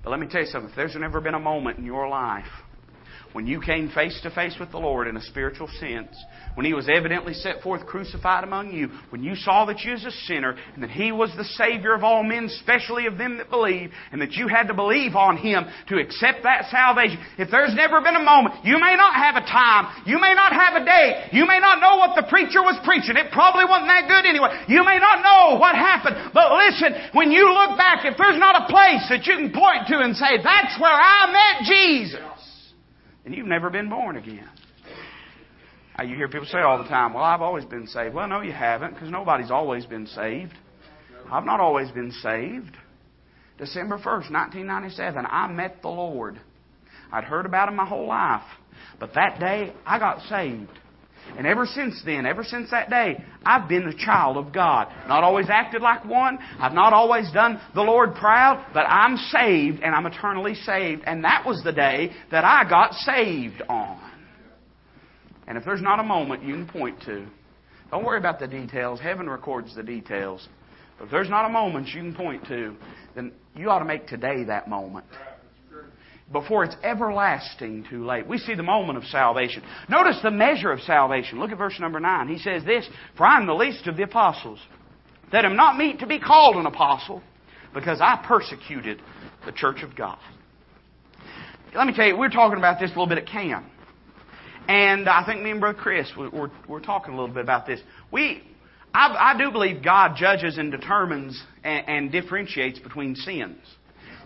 [0.03, 0.71] But let me tell you something.
[0.71, 2.47] If there's never been a moment in your life
[3.33, 6.17] when you came face to face with the Lord in a spiritual sense,
[6.55, 10.05] when He was evidently set forth crucified among you, when you saw that you was
[10.05, 13.51] a sinner, and that He was the Savior of all men, especially of them that
[13.51, 17.19] believe, and that you had to believe on Him to accept that salvation.
[17.39, 20.53] If there's never been a moment, you may not have a time, you may not
[20.53, 23.17] have a day, you may not know what the preacher was preaching.
[23.17, 24.51] It probably wasn't that good anyway.
[24.67, 28.67] You may not know what happened, but listen, when you look back, if there's not
[28.67, 32.30] a place that you can point to and say, that's where I met Jesus,
[33.31, 34.49] and you've never been born again.
[35.97, 38.13] Now, you hear people say all the time, well, I've always been saved.
[38.13, 40.53] Well, no, you haven't, because nobody's always been saved.
[41.31, 42.77] I've not always been saved.
[43.57, 46.41] December 1st, 1997, I met the Lord.
[47.13, 48.43] I'd heard about him my whole life.
[48.99, 50.77] But that day, I got saved.
[51.37, 54.89] And ever since then, ever since that day, I've been a child of God.
[55.09, 56.39] Not always acted like one.
[56.59, 61.03] I've not always done the Lord proud, but I'm saved and I'm eternally saved.
[61.07, 64.01] And that was the day that I got saved on.
[65.47, 67.27] And if there's not a moment you can point to,
[67.91, 69.01] don't worry about the details.
[69.01, 70.47] Heaven records the details.
[70.99, 72.77] But if there's not a moment you can point to,
[73.15, 75.07] then you ought to make today that moment
[76.33, 78.27] before it's everlasting too late.
[78.27, 79.63] We see the moment of salvation.
[79.89, 81.41] Notice the measure of salvation.
[81.41, 82.29] Look at verse number 9.
[82.29, 84.61] He says this, For I am the least of the apostles,
[85.33, 87.23] that am not meet to be called an apostle,
[87.75, 89.01] because I persecuted
[89.45, 90.19] the church of God.
[91.75, 93.67] Let me tell you, we are talking about this a little bit at camp.
[94.69, 97.81] And I think me and Brother Chris, we're, we're talking a little bit about this.
[98.13, 98.43] We,
[98.95, 103.59] I, I do believe God judges and determines and, and differentiates between sins.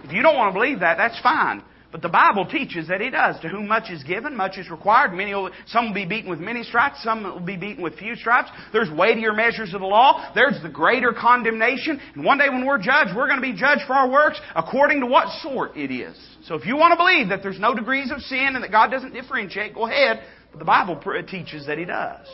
[0.02, 1.62] If you don't want to believe that, that's fine.
[1.94, 3.38] But the Bible teaches that He does.
[3.42, 5.12] To whom much is given, much is required.
[5.12, 8.16] Many will, some will be beaten with many stripes, some will be beaten with few
[8.16, 8.48] stripes.
[8.72, 10.32] There's weightier measures of the law.
[10.34, 12.00] There's the greater condemnation.
[12.16, 15.02] And one day when we're judged, we're going to be judged for our works according
[15.02, 16.16] to what sort it is.
[16.46, 18.90] So if you want to believe that there's no degrees of sin and that God
[18.90, 20.20] doesn't differentiate, go ahead.
[20.50, 22.26] But the Bible teaches that He does.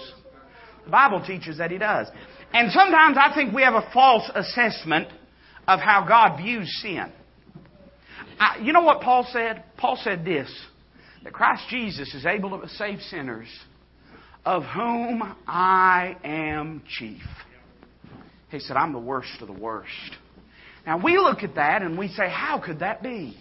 [0.86, 2.08] The Bible teaches that He does.
[2.54, 5.08] And sometimes I think we have a false assessment
[5.68, 7.12] of how God views sin.
[8.40, 9.62] I, you know what Paul said?
[9.76, 10.50] Paul said this
[11.22, 13.46] that Christ Jesus is able to save sinners,
[14.46, 17.22] of whom I am chief.
[18.50, 20.16] He said, I'm the worst of the worst.
[20.86, 23.36] Now we look at that and we say, how could that be?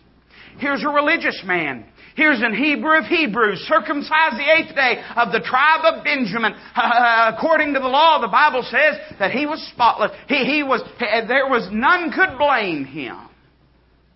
[0.57, 1.85] Here's a religious man.
[2.17, 6.53] Here's an Hebrew of Hebrews, circumcised the eighth day of the tribe of Benjamin.
[6.75, 10.11] Uh, according to the law, the Bible says that he was spotless.
[10.27, 13.28] He, he was, there was none could blame him.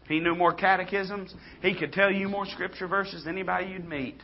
[0.07, 1.33] He knew more catechisms.
[1.61, 4.21] He could tell you more scripture verses than anybody you'd meet.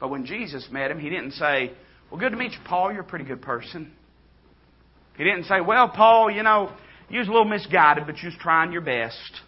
[0.00, 1.72] But when Jesus met him, he didn't say,
[2.10, 2.92] Well, good to meet you, Paul.
[2.92, 3.92] You're a pretty good person.
[5.16, 6.72] He didn't say, Well, Paul, you know,
[7.10, 9.40] you was a little misguided, but you was trying your best.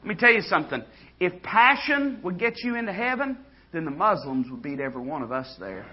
[0.00, 0.82] Let me tell you something.
[1.18, 3.38] If passion would get you into heaven,
[3.72, 5.86] then the Muslims would beat every one of us there.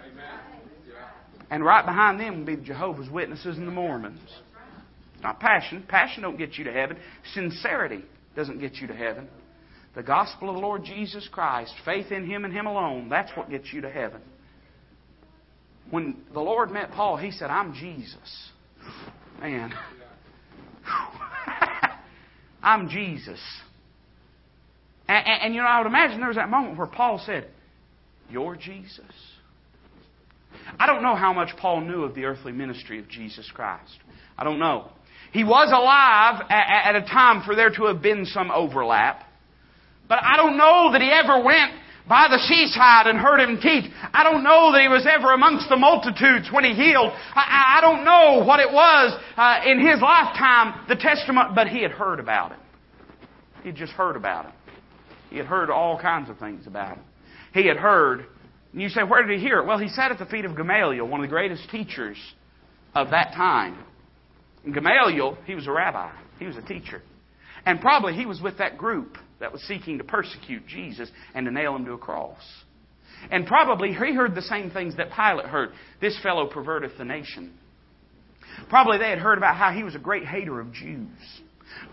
[1.49, 4.21] And right behind them would be the Jehovah's Witnesses and the Mormons.
[5.13, 5.83] It's not passion.
[5.87, 6.97] Passion don't get you to heaven.
[7.33, 8.03] Sincerity
[8.37, 9.27] doesn't get you to heaven.
[9.95, 13.49] The gospel of the Lord Jesus Christ, faith in Him and Him alone, that's what
[13.49, 14.21] gets you to heaven.
[15.89, 18.49] When the Lord met Paul, He said, I'm Jesus.
[19.41, 19.73] Man.
[22.63, 23.39] I'm Jesus.
[25.09, 27.47] And, and, and, you know, I would imagine there was that moment where Paul said,
[28.29, 29.01] You're Jesus.
[30.79, 33.97] I don't know how much Paul knew of the earthly ministry of Jesus Christ.
[34.37, 34.91] I don't know.
[35.31, 39.23] He was alive at a time for there to have been some overlap.
[40.07, 41.71] But I don't know that he ever went
[42.07, 43.91] by the seaside and heard him teach.
[44.13, 47.11] I don't know that he was ever amongst the multitudes when he healed.
[47.35, 51.81] I, I don't know what it was uh, in his lifetime, the testament, but he
[51.81, 52.57] had heard about it.
[53.63, 54.51] He had just heard about it.
[55.29, 57.03] He had heard all kinds of things about it.
[57.53, 58.25] He had heard,
[58.71, 59.65] and you say, where did he hear it?
[59.65, 62.17] Well, he sat at the feet of Gamaliel, one of the greatest teachers
[62.95, 63.83] of that time.
[64.73, 66.11] Gamaliel, he was a rabbi.
[66.39, 67.01] He was a teacher.
[67.65, 71.51] And probably he was with that group that was seeking to persecute Jesus and to
[71.51, 72.41] nail him to a cross.
[73.31, 75.71] And probably he heard the same things that Pilate heard.
[75.99, 77.57] This fellow perverteth the nation.
[78.69, 81.07] Probably they had heard about how he was a great hater of Jews.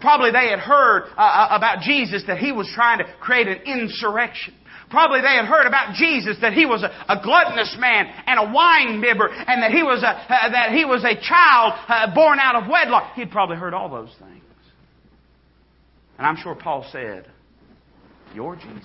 [0.01, 3.63] Probably they had heard uh, uh about Jesus that he was trying to create an
[3.67, 4.55] insurrection.
[4.95, 8.53] Probably they had heard about Jesus that he was a, a gluttonous man and a
[8.55, 12.39] wine bibber and that he was a, uh, that he was a child uh, born
[12.39, 13.15] out of wedlock.
[13.17, 14.45] He'd probably heard all those things.
[16.17, 17.27] And I'm sure Paul said,
[18.37, 18.85] You're Jesus.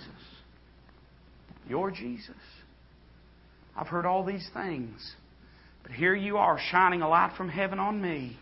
[1.69, 2.33] You're Jesus.
[3.77, 5.13] I've heard all these things.
[5.83, 8.35] But here you are shining a light from heaven on me.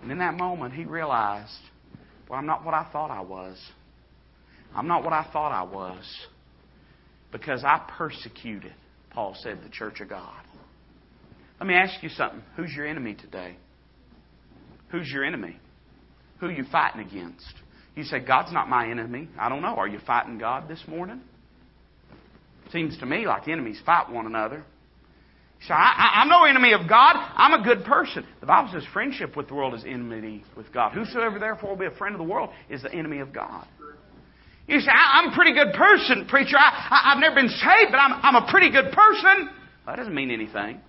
[0.00, 1.52] And in that moment, he realized,
[2.26, 3.58] Well, I'm not what I thought I was.
[4.74, 6.02] I'm not what I thought I was
[7.34, 8.72] because I persecuted,
[9.10, 10.40] Paul said, the church of God.
[11.58, 12.40] Let me ask you something.
[12.54, 13.56] Who's your enemy today?
[14.92, 15.58] Who's your enemy?
[16.38, 17.52] Who are you fighting against?
[17.96, 19.28] You say, God's not my enemy.
[19.36, 19.74] I don't know.
[19.74, 21.22] Are you fighting God this morning?
[22.70, 24.64] Seems to me like enemies fight one another.
[25.66, 27.16] Say, I, am no enemy of God.
[27.16, 28.24] I'm a good person.
[28.38, 30.92] The Bible says friendship with the world is enmity with God.
[30.92, 33.66] Whosoever therefore will be a friend of the world is the enemy of God.
[34.66, 36.56] You say, I'm a pretty good person, preacher.
[36.56, 39.50] I, have never been saved, but I'm, I'm a pretty good person.
[39.86, 40.80] That doesn't mean anything.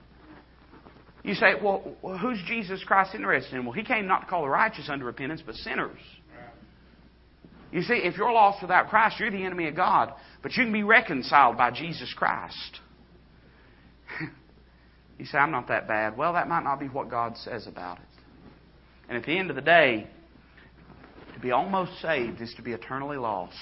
[1.24, 1.84] You say, well,
[2.22, 3.66] who's Jesus Christ interested in?
[3.66, 6.00] Well, he came not to call the righteous unto repentance, but sinners.
[7.72, 10.14] You see, if you're lost without Christ, you're the enemy of God.
[10.42, 12.80] But you can be reconciled by Jesus Christ.
[15.20, 16.16] you say, I'm not that bad.
[16.16, 18.06] Well, that might not be what God says about it.
[19.10, 20.08] And at the end of the day,
[21.46, 23.54] be almost saved is to be eternally lost.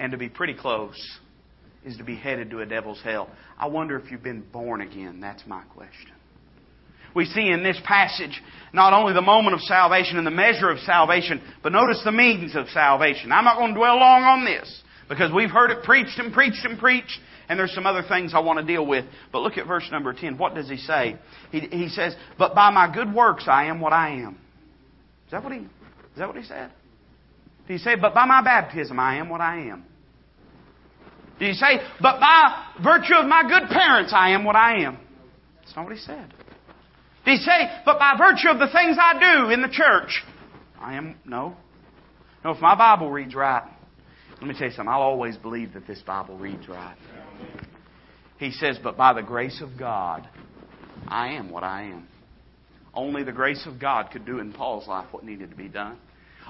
[0.00, 0.98] And to be pretty close
[1.84, 3.30] is to be headed to a devil's hell.
[3.56, 5.20] I wonder if you've been born again.
[5.20, 6.10] That's my question.
[7.14, 8.42] We see in this passage
[8.72, 12.56] not only the moment of salvation and the measure of salvation, but notice the means
[12.56, 13.30] of salvation.
[13.30, 16.64] I'm not going to dwell long on this because we've heard it preached and preached
[16.64, 19.04] and preached, and there's some other things I want to deal with.
[19.32, 20.36] But look at verse number 10.
[20.36, 21.16] What does he say?
[21.52, 24.36] He, he says, But by my good works I am what I am.
[25.26, 25.66] Is that what he,
[26.20, 26.70] that what he said?
[27.66, 29.84] Did he say, But by my baptism I am what I am?
[31.38, 34.98] Did he say, But by virtue of my good parents I am what I am?
[35.70, 36.32] That's not what he said.
[37.24, 40.22] Did he say, but by virtue of the things I do in the church,
[40.80, 41.54] I am, no.
[42.44, 43.62] No, if my Bible reads right,
[44.40, 46.96] let me tell you something, I'll always believe that this Bible reads right.
[48.38, 50.26] He says, but by the grace of God,
[51.06, 52.08] I am what I am.
[52.94, 55.98] Only the grace of God could do in Paul's life what needed to be done.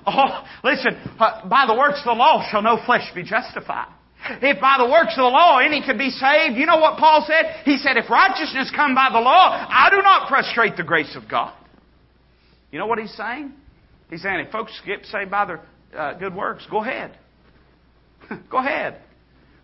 [0.06, 3.88] Oh, listen, uh, by the works of the law shall no flesh be justified.
[4.22, 7.24] If by the works of the law any could be saved, you know what Paul
[7.26, 7.62] said?
[7.64, 11.28] He said, if righteousness come by the law, I do not frustrate the grace of
[11.28, 11.54] God.
[12.70, 13.52] You know what he's saying?
[14.10, 15.60] He's saying, if folks get saved by their
[15.96, 17.16] uh, good works, go ahead.
[18.50, 19.00] go ahead.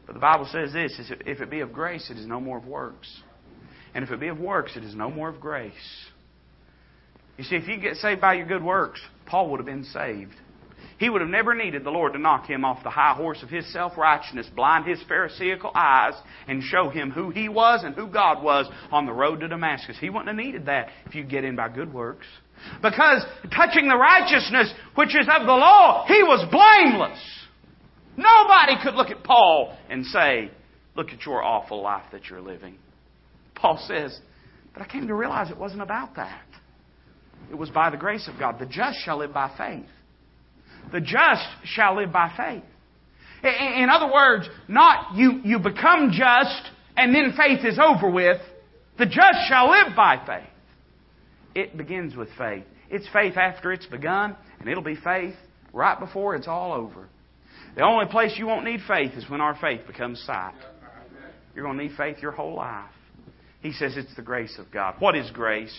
[0.06, 2.66] But the Bible says this, if it be of grace, it is no more of
[2.66, 3.08] works.
[3.94, 5.72] And if it be of works, it is no more of grace.
[7.36, 10.32] You see, if you get saved by your good works, Paul would have been saved.
[10.98, 13.50] He would have never needed the Lord to knock him off the high horse of
[13.50, 16.14] his self-righteousness, blind his pharisaical eyes,
[16.48, 19.98] and show him who he was and who God was on the road to Damascus.
[20.00, 22.26] He wouldn't have needed that if you get in by good works.
[22.80, 23.22] Because
[23.54, 27.20] touching the righteousness which is of the law, he was blameless.
[28.16, 30.50] Nobody could look at Paul and say,
[30.94, 32.78] look at your awful life that you're living.
[33.54, 34.18] Paul says,
[34.72, 36.46] but I came to realize it wasn't about that.
[37.50, 38.58] It was by the grace of God.
[38.58, 39.86] The just shall live by faith.
[40.92, 42.64] The just shall live by faith.
[43.44, 48.40] In other words, not you, you become just and then faith is over with.
[48.98, 50.48] The just shall live by faith.
[51.54, 52.64] It begins with faith.
[52.90, 55.34] It's faith after it's begun, and it'll be faith
[55.72, 57.08] right before it's all over.
[57.76, 60.54] The only place you won't need faith is when our faith becomes sight.
[61.54, 62.90] You're going to need faith your whole life.
[63.60, 64.96] He says it's the grace of God.
[64.98, 65.74] What is grace?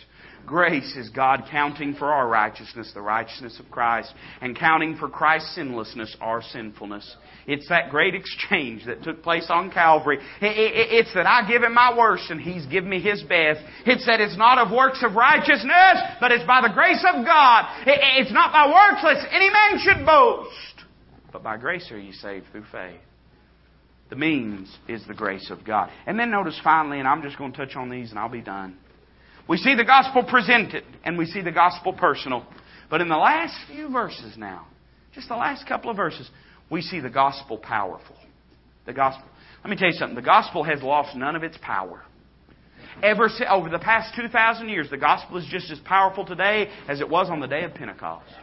[0.47, 5.53] Grace is God counting for our righteousness the righteousness of Christ and counting for Christ's
[5.55, 7.17] sinlessness our sinfulness.
[7.47, 10.19] It's that great exchange that took place on Calvary.
[10.39, 13.59] It's that I give Him my worst and He's given me His best.
[13.85, 17.65] It's that it's not of works of righteousness, but it's by the grace of God.
[17.85, 20.85] It's not by works lest any man should boast.
[21.33, 23.01] But by grace are ye saved through faith.
[24.09, 25.89] The means is the grace of God.
[26.05, 28.39] And then notice finally, and I'm just going to touch on these and I'll be
[28.39, 28.77] done.
[29.47, 32.45] We see the gospel presented and we see the gospel personal.
[32.89, 34.67] But in the last few verses now,
[35.13, 36.29] just the last couple of verses,
[36.69, 38.15] we see the gospel powerful.
[38.85, 39.27] The gospel.
[39.63, 40.15] Let me tell you something.
[40.15, 42.03] The gospel has lost none of its power.
[43.03, 47.09] Ever over the past 2,000 years, the gospel is just as powerful today as it
[47.09, 48.33] was on the day of Pentecost.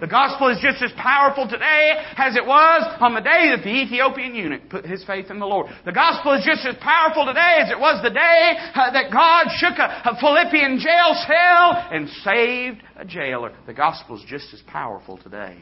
[0.00, 3.72] The gospel is just as powerful today as it was on the day that the
[3.72, 5.68] Ethiopian eunuch put his faith in the Lord.
[5.86, 9.46] The gospel is just as powerful today as it was the day uh, that God
[9.56, 13.54] shook a, a Philippian jail cell and saved a jailer.
[13.66, 15.56] The gospel is just as powerful today.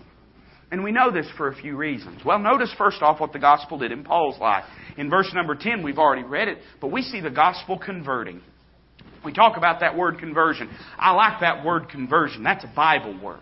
[0.73, 2.23] And we know this for a few reasons.
[2.25, 4.65] Well, notice first off what the gospel did in Paul's life.
[4.97, 8.41] In verse number 10, we've already read it, but we see the gospel converting.
[9.25, 10.69] We talk about that word conversion.
[10.99, 12.43] I like that word conversion.
[12.43, 13.41] That's a Bible word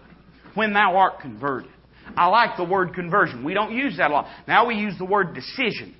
[0.54, 1.70] when thou art converted.
[2.16, 3.44] I like the word conversion.
[3.44, 4.26] We don't use that a lot.
[4.46, 5.94] Now we use the word decision.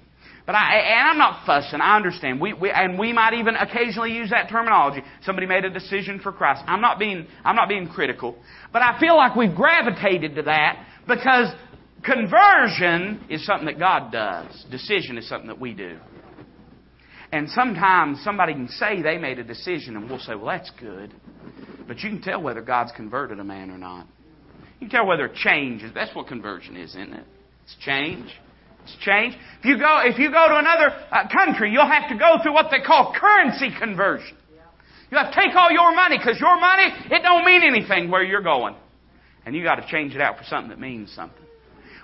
[0.44, 1.80] But I, and I'm not fussing.
[1.80, 2.40] I understand.
[2.40, 5.02] We, we, and we might even occasionally use that terminology.
[5.22, 6.62] Somebody made a decision for Christ.
[6.66, 8.36] I'm not being, I'm not being critical.
[8.72, 11.54] But I feel like we've gravitated to that because
[12.04, 14.66] conversion is something that God does.
[14.70, 15.96] Decision is something that we do.
[17.30, 21.14] And sometimes somebody can say they made a decision and we'll say, well, that's good.
[21.86, 24.06] But you can tell whether God's converted a man or not.
[24.82, 25.92] You can tell whether change is.
[25.94, 27.24] That's what conversion is, isn't it?
[27.62, 28.28] It's change.
[28.82, 29.32] It's change.
[29.60, 32.52] If you go, if you go to another uh, country, you'll have to go through
[32.52, 34.36] what they call currency conversion.
[35.12, 38.24] You have to take all your money because your money it don't mean anything where
[38.24, 38.74] you're going,
[39.46, 41.46] and you got to change it out for something that means something.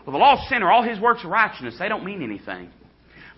[0.06, 2.70] Well, the lost sinner, all his works of righteousness, they don't mean anything.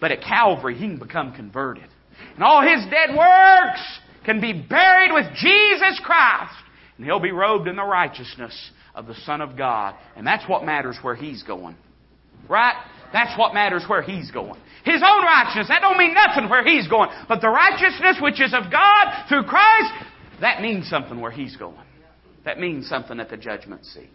[0.03, 1.88] But at Calvary, he can become converted,
[2.34, 3.80] and all his dead works
[4.26, 6.53] can be buried with Jesus Christ
[6.99, 9.95] And he'll be robed in the righteousness of the Son of God.
[10.16, 11.76] And that's what matters where he's going.
[12.49, 12.74] Right?
[13.12, 14.61] That's what matters where he's going.
[14.84, 17.11] His own righteousness, that don't mean nothing where he's going.
[17.28, 19.93] But the righteousness which is of God through Christ,
[20.41, 21.76] that means something where he's going.
[22.45, 24.09] That means something at the judgment seat.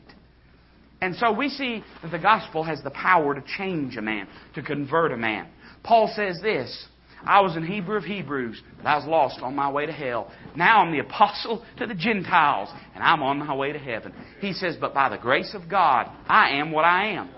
[1.01, 4.63] And so we see that the gospel has the power to change a man, to
[4.63, 5.47] convert a man.
[5.84, 6.88] Paul says this
[7.26, 10.32] I was an Hebrew of Hebrews, but I was lost on my way to hell.
[10.55, 14.13] Now I'm the apostle to the Gentiles, and I'm on my way to heaven.
[14.39, 17.30] He says, But by the grace of God, I am what I am.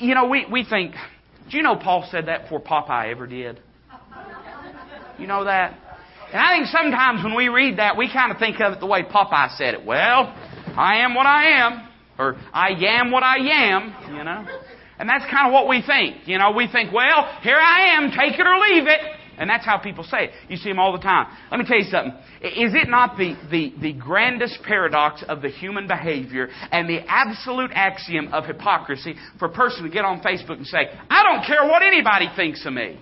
[0.00, 0.94] You know, we, we think,
[1.50, 3.60] do you know Paul said that before Popeye ever did?
[5.18, 5.78] You know that?
[6.32, 8.86] And I think sometimes when we read that, we kind of think of it the
[8.86, 9.84] way Popeye said it.
[9.84, 10.34] Well,
[10.76, 11.88] I am what I am,
[12.18, 14.46] or I am what I am, you know.
[14.98, 16.26] And that's kind of what we think.
[16.26, 19.00] You know, we think, well, here I am, take it or leave it.
[19.38, 20.30] And that's how people say it.
[20.48, 21.26] You see them all the time.
[21.50, 22.12] Let me tell you something.
[22.40, 27.70] Is it not the, the, the grandest paradox of the human behavior and the absolute
[27.74, 31.68] axiom of hypocrisy for a person to get on Facebook and say, I don't care
[31.68, 32.98] what anybody thinks of me?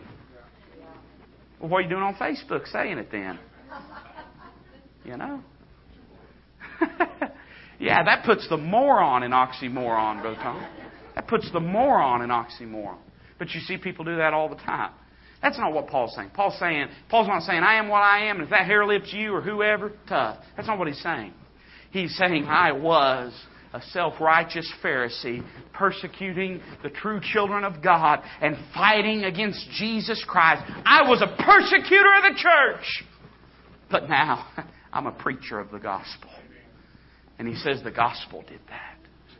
[1.60, 3.38] Well, what are you doing on Facebook saying it then?
[5.04, 5.42] You know?
[7.78, 10.83] yeah, that puts the moron in oxymoron, Brother Tom.
[11.14, 12.98] That puts the moron in oxymoron.
[13.38, 14.92] But you see people do that all the time.
[15.42, 16.30] That's not what Paul's saying.
[16.32, 19.12] Paul's saying, Paul's not saying, I am what I am, and if that hair lifts
[19.12, 20.38] you or whoever, tough.
[20.56, 21.34] That's not what he's saying.
[21.90, 23.32] He's saying, I was
[23.74, 25.44] a self righteous Pharisee
[25.74, 30.62] persecuting the true children of God and fighting against Jesus Christ.
[30.86, 33.04] I was a persecutor of the church.
[33.90, 34.46] But now
[34.92, 36.30] I'm a preacher of the gospel.
[37.38, 38.93] And he says the gospel did that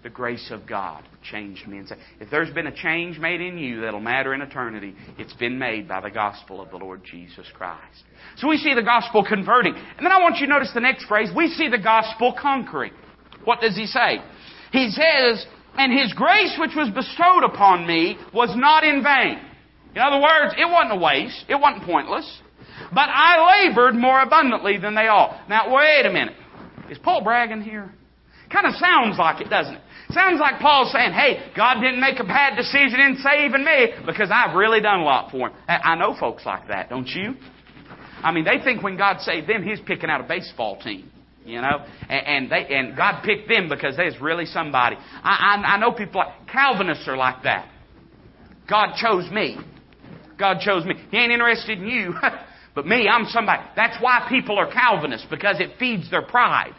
[0.04, 1.78] the grace of God changed me.
[1.78, 5.32] And say, if there's been a change made in you that'll matter in eternity, it's
[5.32, 8.04] been made by the gospel of the Lord Jesus Christ.
[8.36, 9.74] So we see the gospel converting.
[9.74, 11.30] And then I want you to notice the next phrase.
[11.34, 12.92] We see the gospel conquering.
[13.44, 14.18] What does he say?
[14.72, 15.46] He says,
[15.76, 19.40] and his grace which was bestowed upon me was not in vain.
[19.94, 21.46] In other words, it wasn't a waste.
[21.48, 22.40] It wasn't pointless.
[22.92, 25.40] But I labored more abundantly than they all.
[25.48, 26.34] Now, wait a minute.
[26.90, 27.90] Is Paul bragging here?
[28.52, 29.80] Kind of sounds like it, doesn't it?
[30.10, 34.30] Sounds like Paul's saying, hey, God didn't make a bad decision in saving me because
[34.32, 35.56] I've really done a lot for him.
[35.66, 37.34] I know folks like that, don't you?
[38.22, 41.10] I mean, they think when God saved them, He's picking out a baseball team.
[41.44, 44.96] You know, and, and they and God picked them because there's really somebody.
[44.96, 47.68] I, I, I know people like Calvinists are like that.
[48.66, 49.58] God chose me.
[50.38, 50.94] God chose me.
[51.10, 52.14] He ain't interested in you,
[52.74, 53.08] but me.
[53.08, 53.62] I'm somebody.
[53.76, 56.72] That's why people are Calvinists because it feeds their pride.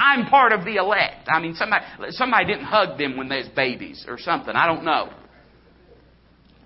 [0.00, 1.28] I'm part of the elect.
[1.28, 4.56] I mean, somebody, somebody didn't hug them when they was babies or something.
[4.56, 5.12] I don't know.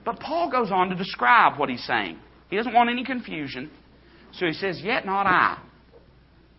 [0.04, 2.16] But Paul goes on to describe what he's saying.
[2.48, 3.72] He doesn't want any confusion.
[4.34, 5.58] So he says, Yet not I.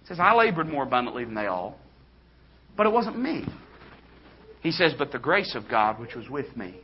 [0.01, 1.79] He says, I labored more abundantly than they all.
[2.75, 3.45] But it wasn't me.
[4.61, 6.75] He says, But the grace of God which was with me.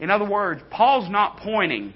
[0.00, 1.94] In other words, Paul's not pointing.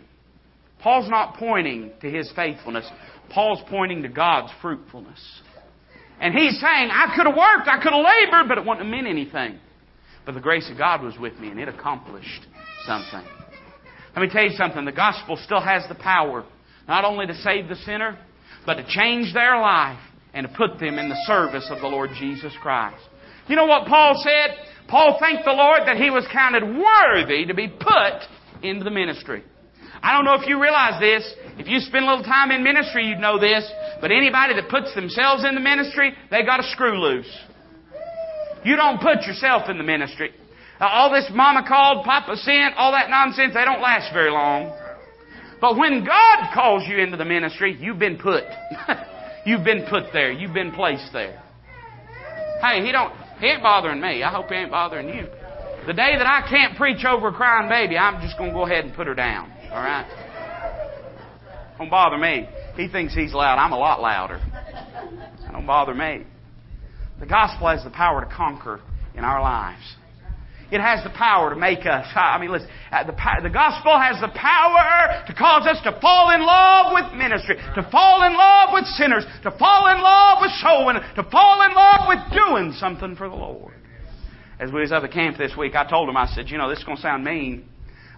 [0.79, 2.89] Paul's not pointing to his faithfulness.
[3.31, 5.43] Paul's pointing to God's fruitfulness.
[6.21, 8.91] And he's saying, I could have worked, I could have labored, but it wouldn't have
[8.91, 9.59] meant anything.
[10.25, 12.47] But the grace of God was with me, and it accomplished
[12.87, 13.23] something.
[14.17, 14.85] Let me tell you something.
[14.85, 16.45] The gospel still has the power
[16.87, 18.19] not only to save the sinner,
[18.67, 19.99] but to change their life
[20.33, 23.03] and to put them in the service of the Lord Jesus Christ.
[23.49, 24.57] You know what Paul said?
[24.89, 29.43] Paul thanked the Lord that he was counted worthy to be put into the ministry.
[30.05, 31.25] I don't know if you realize this.
[31.57, 33.65] If you spend a little time in ministry, you'd know this.
[34.03, 37.31] But anybody that puts themselves in the ministry, they got a screw loose.
[38.67, 40.33] You don't put yourself in the ministry.
[40.79, 44.77] All this mama called, papa sent, all that nonsense, they don't last very long.
[45.59, 48.45] But when God calls you into the ministry, you've been put.
[49.47, 50.31] you've been put there.
[50.31, 51.43] You've been placed there.
[52.61, 54.23] Hey, he don't, he ain't bothering me.
[54.23, 55.29] I hope he ain't bothering you.
[55.87, 58.67] The day that I can't preach over a crying baby, I'm just going to go
[58.67, 59.54] ahead and put her down.
[59.75, 60.07] All right?
[61.79, 62.49] Don't bother me.
[62.77, 63.59] He thinks he's loud.
[63.59, 64.41] I'm a lot louder.
[65.51, 66.25] Don't bother me.
[67.19, 68.81] The gospel has the power to conquer
[69.17, 69.83] in our lives.
[70.71, 72.07] It has the power to make us.
[72.15, 72.69] I mean, listen.
[72.93, 77.19] Uh, the, the gospel has the power to cause us to fall in love with
[77.19, 81.63] ministry, to fall in love with sinners, to fall in love with soul to fall
[81.63, 83.75] in love with doing something for the Lord.
[84.61, 86.71] As we was at the camp this week, I told him, I said, you know,
[86.71, 87.69] this is going to sound mean,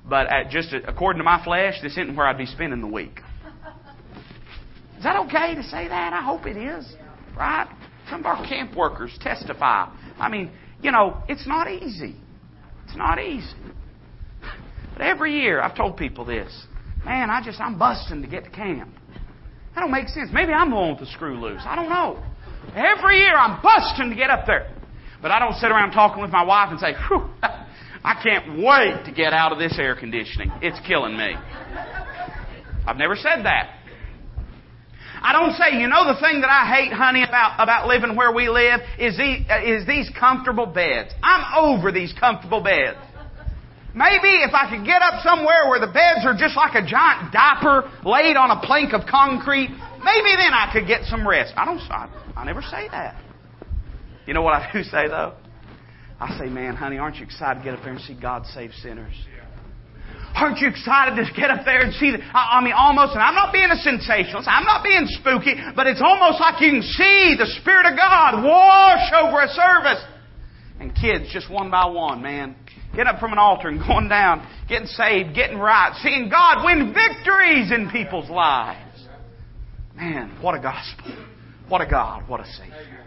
[0.09, 3.21] but just according to my flesh, this isn't where I'd be spending the week.
[4.99, 6.13] Is that okay to say that?
[6.13, 6.95] I hope it is.
[7.37, 7.67] Right?
[8.09, 9.91] Some of our camp workers testify.
[10.19, 10.51] I mean,
[10.81, 12.17] you know, it's not easy.
[12.85, 13.55] It's not easy.
[14.93, 16.67] But every year, I've told people this.
[17.05, 18.95] Man, I just, I'm busting to get to camp.
[19.75, 20.31] That don't make sense.
[20.33, 21.61] Maybe I'm the one with the screw loose.
[21.65, 22.23] I don't know.
[22.75, 24.73] Every year I'm busting to get up there.
[25.21, 27.29] But I don't sit around talking with my wife and say, whew,
[28.07, 30.53] I can't wait to get out of this air conditioning.
[30.63, 31.35] It's killing me.
[32.87, 33.75] I've never said that.
[35.21, 38.31] I don't say, you know, the thing that I hate, honey, about, about living where
[38.31, 41.11] we live is these, is these comfortable beds.
[41.21, 42.97] I'm over these comfortable beds.
[43.93, 47.33] Maybe if I could get up somewhere where the beds are just like a giant
[47.33, 51.55] diaper laid on a plank of concrete, maybe then I could get some rest.
[51.57, 53.21] I don't, I, I never say that.
[54.27, 55.35] You know what I do say though?
[56.19, 58.73] I say, man, honey, aren't you excited to get up there and see God save
[58.83, 59.15] sinners?
[60.35, 62.11] Aren't you excited to get up there and see?
[62.11, 65.55] The, I, I mean, almost, and I'm not being a sensationalist, I'm not being spooky,
[65.75, 70.05] but it's almost like you can see the Spirit of God wash over a service.
[70.79, 72.55] And kids, just one by one, man,
[72.95, 76.93] getting up from an altar and going down, getting saved, getting right, seeing God win
[76.93, 79.09] victories in people's lives.
[79.95, 81.17] Man, what a gospel.
[81.69, 82.29] What a God.
[82.29, 83.06] What a Savior.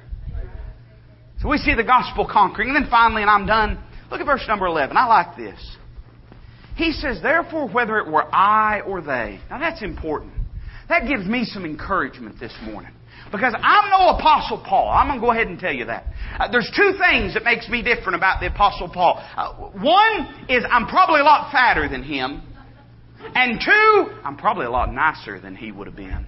[1.42, 2.70] So we see the gospel conquering.
[2.70, 3.82] And then finally, and I'm done,
[4.12, 4.96] look at verse number 11.
[4.98, 5.78] I like this.
[6.76, 9.40] He says, Therefore, whether it were I or they.
[9.50, 10.34] Now that's important.
[10.90, 12.92] That gives me some encouragement this morning.
[13.32, 14.90] Because I'm no Apostle Paul.
[14.90, 16.06] I'm going to go ahead and tell you that.
[16.40, 19.24] Uh, there's two things that makes me different about the Apostle Paul.
[19.38, 22.42] Uh, one is I'm probably a lot fatter than him.
[23.36, 26.26] And two, I'm probably a lot nicer than he would have been.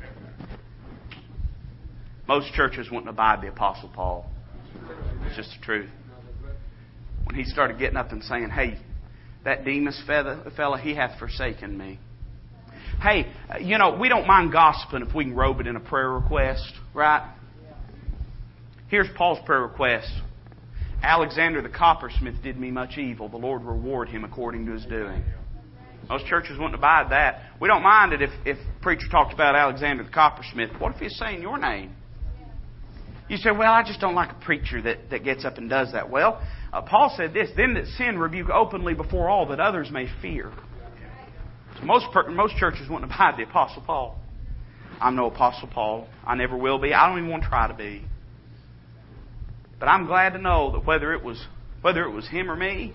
[2.27, 4.29] Most churches wouldn't abide the Apostle Paul.
[5.35, 5.89] Just the truth.
[7.25, 8.77] When he started getting up and saying, Hey,
[9.43, 11.99] that Demas fella, he hath forsaken me.
[13.01, 16.11] Hey, you know, we don't mind gossiping if we can robe it in a prayer
[16.11, 17.33] request, right?
[18.89, 20.11] Here's Paul's prayer request.
[21.01, 23.27] Alexander the coppersmith did me much evil.
[23.27, 25.23] The Lord reward him according to his doing.
[26.09, 27.41] Most churches wouldn't abide that.
[27.59, 30.79] We don't mind it if, if preacher talked about Alexander the coppersmith.
[30.79, 31.95] What if he's saying your name?
[33.31, 35.93] You say, well, I just don't like a preacher that, that gets up and does
[35.93, 36.09] that.
[36.09, 40.07] Well, uh, Paul said this, then that sin rebuke openly before all that others may
[40.21, 40.51] fear.
[41.79, 44.19] So most, most churches wouldn't abide the Apostle Paul.
[44.99, 46.09] I'm no Apostle Paul.
[46.27, 46.93] I never will be.
[46.93, 48.03] I don't even want to try to be.
[49.79, 51.41] But I'm glad to know that whether it was,
[51.79, 52.93] whether it was him or me,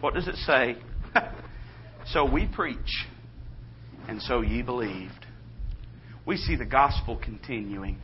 [0.00, 0.76] what does it say?
[2.12, 3.06] so we preach,
[4.06, 5.24] and so ye believed.
[6.26, 8.02] We see the gospel continuing.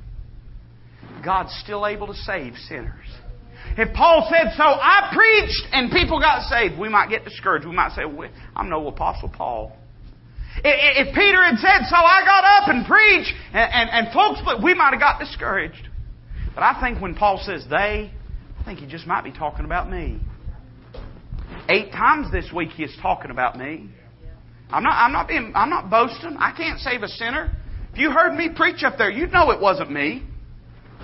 [1.24, 3.06] God's still able to save sinners.
[3.76, 7.66] If Paul said so, I preached and people got saved, we might get discouraged.
[7.66, 9.76] We might say, well, I'm no Apostle Paul.
[10.62, 14.74] If Peter had said so, I got up and preached, and, and, and folks, we
[14.74, 15.88] might have got discouraged.
[16.54, 18.12] But I think when Paul says they,
[18.60, 20.20] I think he just might be talking about me.
[21.68, 23.88] Eight times this week he is talking about me.
[24.70, 26.36] I'm not, I'm not being, I'm not boasting.
[26.38, 27.50] I can't save a sinner.
[27.92, 30.22] If you heard me preach up there, you'd know it wasn't me.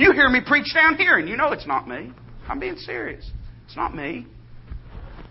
[0.01, 2.11] You hear me preach down here, and you know it's not me.
[2.48, 3.30] I'm being serious.
[3.66, 4.26] It's not me.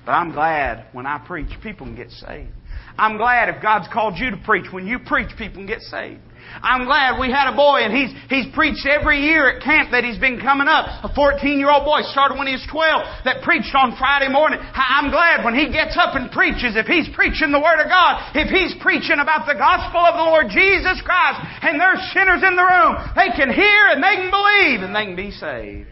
[0.06, 2.52] But I'm glad when I preach, people can get saved.
[2.96, 6.22] I'm glad if God's called you to preach, when you preach, people can get saved.
[6.62, 10.04] I'm glad we had a boy and he's, he's preached every year at camp that
[10.04, 10.86] he's been coming up.
[11.06, 14.60] A 14 year old boy started when he was 12 that preached on Friday morning.
[14.62, 18.34] I'm glad when he gets up and preaches, if he's preaching the Word of God,
[18.36, 22.58] if he's preaching about the gospel of the Lord Jesus Christ and there's sinners in
[22.58, 25.90] the room, they can hear and they can believe and they can be saved.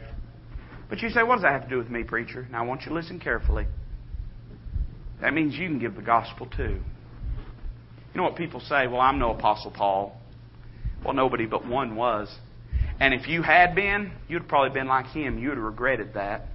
[0.89, 2.47] But you say, what does that have to do with me, preacher?
[2.51, 3.67] Now I want you to listen carefully.
[5.21, 6.79] That means you can give the gospel too.
[8.13, 8.87] You know what people say?
[8.87, 10.19] Well, I'm no Apostle Paul.
[11.07, 12.27] Well, nobody but one was.
[12.99, 15.39] And if you had been, you'd probably been like him.
[15.39, 16.47] You'd have regretted that.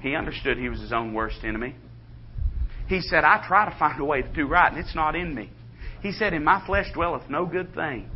[0.00, 1.74] He understood he was his own worst enemy.
[2.86, 5.34] He said, I try to find a way to do right, and it's not in
[5.34, 5.50] me.
[6.02, 8.08] He said, In my flesh dwelleth no good thing.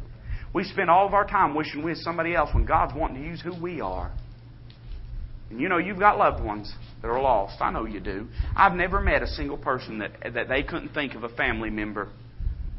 [0.55, 3.29] We spend all of our time wishing we was somebody else when God's wanting to
[3.29, 4.12] use who we are.
[5.51, 6.72] And you know, you've got loved ones
[7.03, 7.61] that are lost.
[7.61, 8.29] I know you do.
[8.55, 12.11] I've never met a single person that, that they couldn't think of a family member,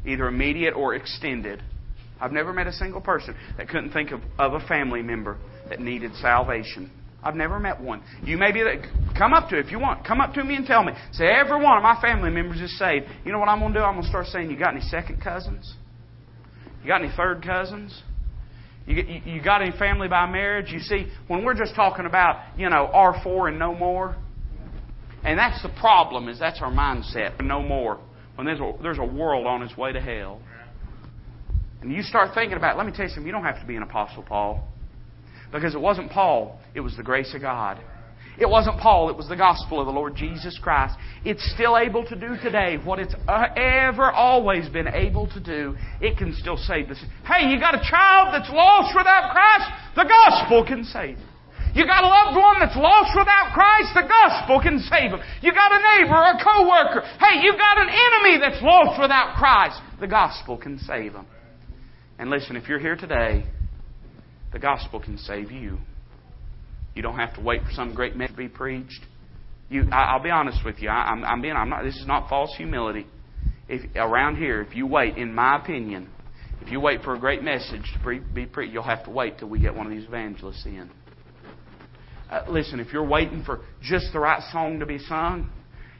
[0.06, 1.62] either immediate or extended,
[2.20, 5.80] I've never met a single person that couldn't think of, of a family member that
[5.80, 6.90] needed salvation.
[7.22, 8.02] I've never met one.
[8.22, 8.62] You may be
[9.16, 10.06] come up to if you want.
[10.06, 10.92] Come up to me and tell me.
[11.12, 13.06] Say every one of my family members is saved.
[13.24, 13.84] You know what I'm going to do?
[13.84, 15.74] I'm going to start saying, you got any second cousins?
[16.82, 18.02] You got any third cousins?
[18.86, 20.70] You, you, you got any family by marriage?
[20.70, 24.16] You see, when we're just talking about you know R4 and no more,
[25.22, 27.44] and that's the problem is that's our mindset.
[27.44, 28.00] No more.
[28.36, 30.40] When there's a, there's a world on its way to hell.
[31.82, 33.66] And you start thinking about it, let me tell you something, you don't have to
[33.66, 34.66] be an apostle, Paul.
[35.52, 37.80] Because it wasn't Paul, it was the grace of God.
[38.38, 40.94] It wasn't Paul, it was the gospel of the Lord Jesus Christ.
[41.24, 45.76] It's still able to do today what it's uh, ever always been able to do.
[46.00, 47.02] It can still save this.
[47.26, 49.68] Hey, you got a child that's lost without Christ?
[49.96, 51.28] The gospel can save them.
[51.74, 55.20] You got a loved one that's lost without Christ, the gospel can save them.
[55.40, 57.06] You got a neighbor or a coworker.
[57.20, 61.26] Hey, you got an enemy that's lost without Christ, the gospel can save them.
[62.20, 63.44] And listen, if you're here today,
[64.52, 65.78] the gospel can save you.
[66.94, 69.00] You don't have to wait for some great message to be preached.
[69.70, 70.90] You, I, will be honest with you.
[70.90, 71.54] I, am I'm being.
[71.56, 71.82] I'm not.
[71.82, 73.06] This is not false humility.
[73.70, 76.10] If around here, if you wait, in my opinion,
[76.60, 79.38] if you wait for a great message to pre, be preached, you'll have to wait
[79.38, 80.90] till we get one of these evangelists in.
[82.30, 85.48] Uh, listen, if you're waiting for just the right song to be sung,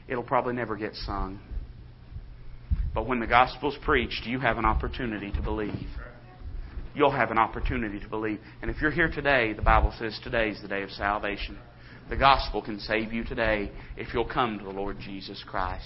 [0.07, 1.39] it'll probably never get sung.
[2.93, 5.87] But when the gospel's preached, you have an opportunity to believe.
[6.93, 8.39] You'll have an opportunity to believe.
[8.61, 11.57] And if you're here today, the Bible says today is the day of salvation.
[12.09, 15.85] The gospel can save you today if you'll come to the Lord Jesus Christ.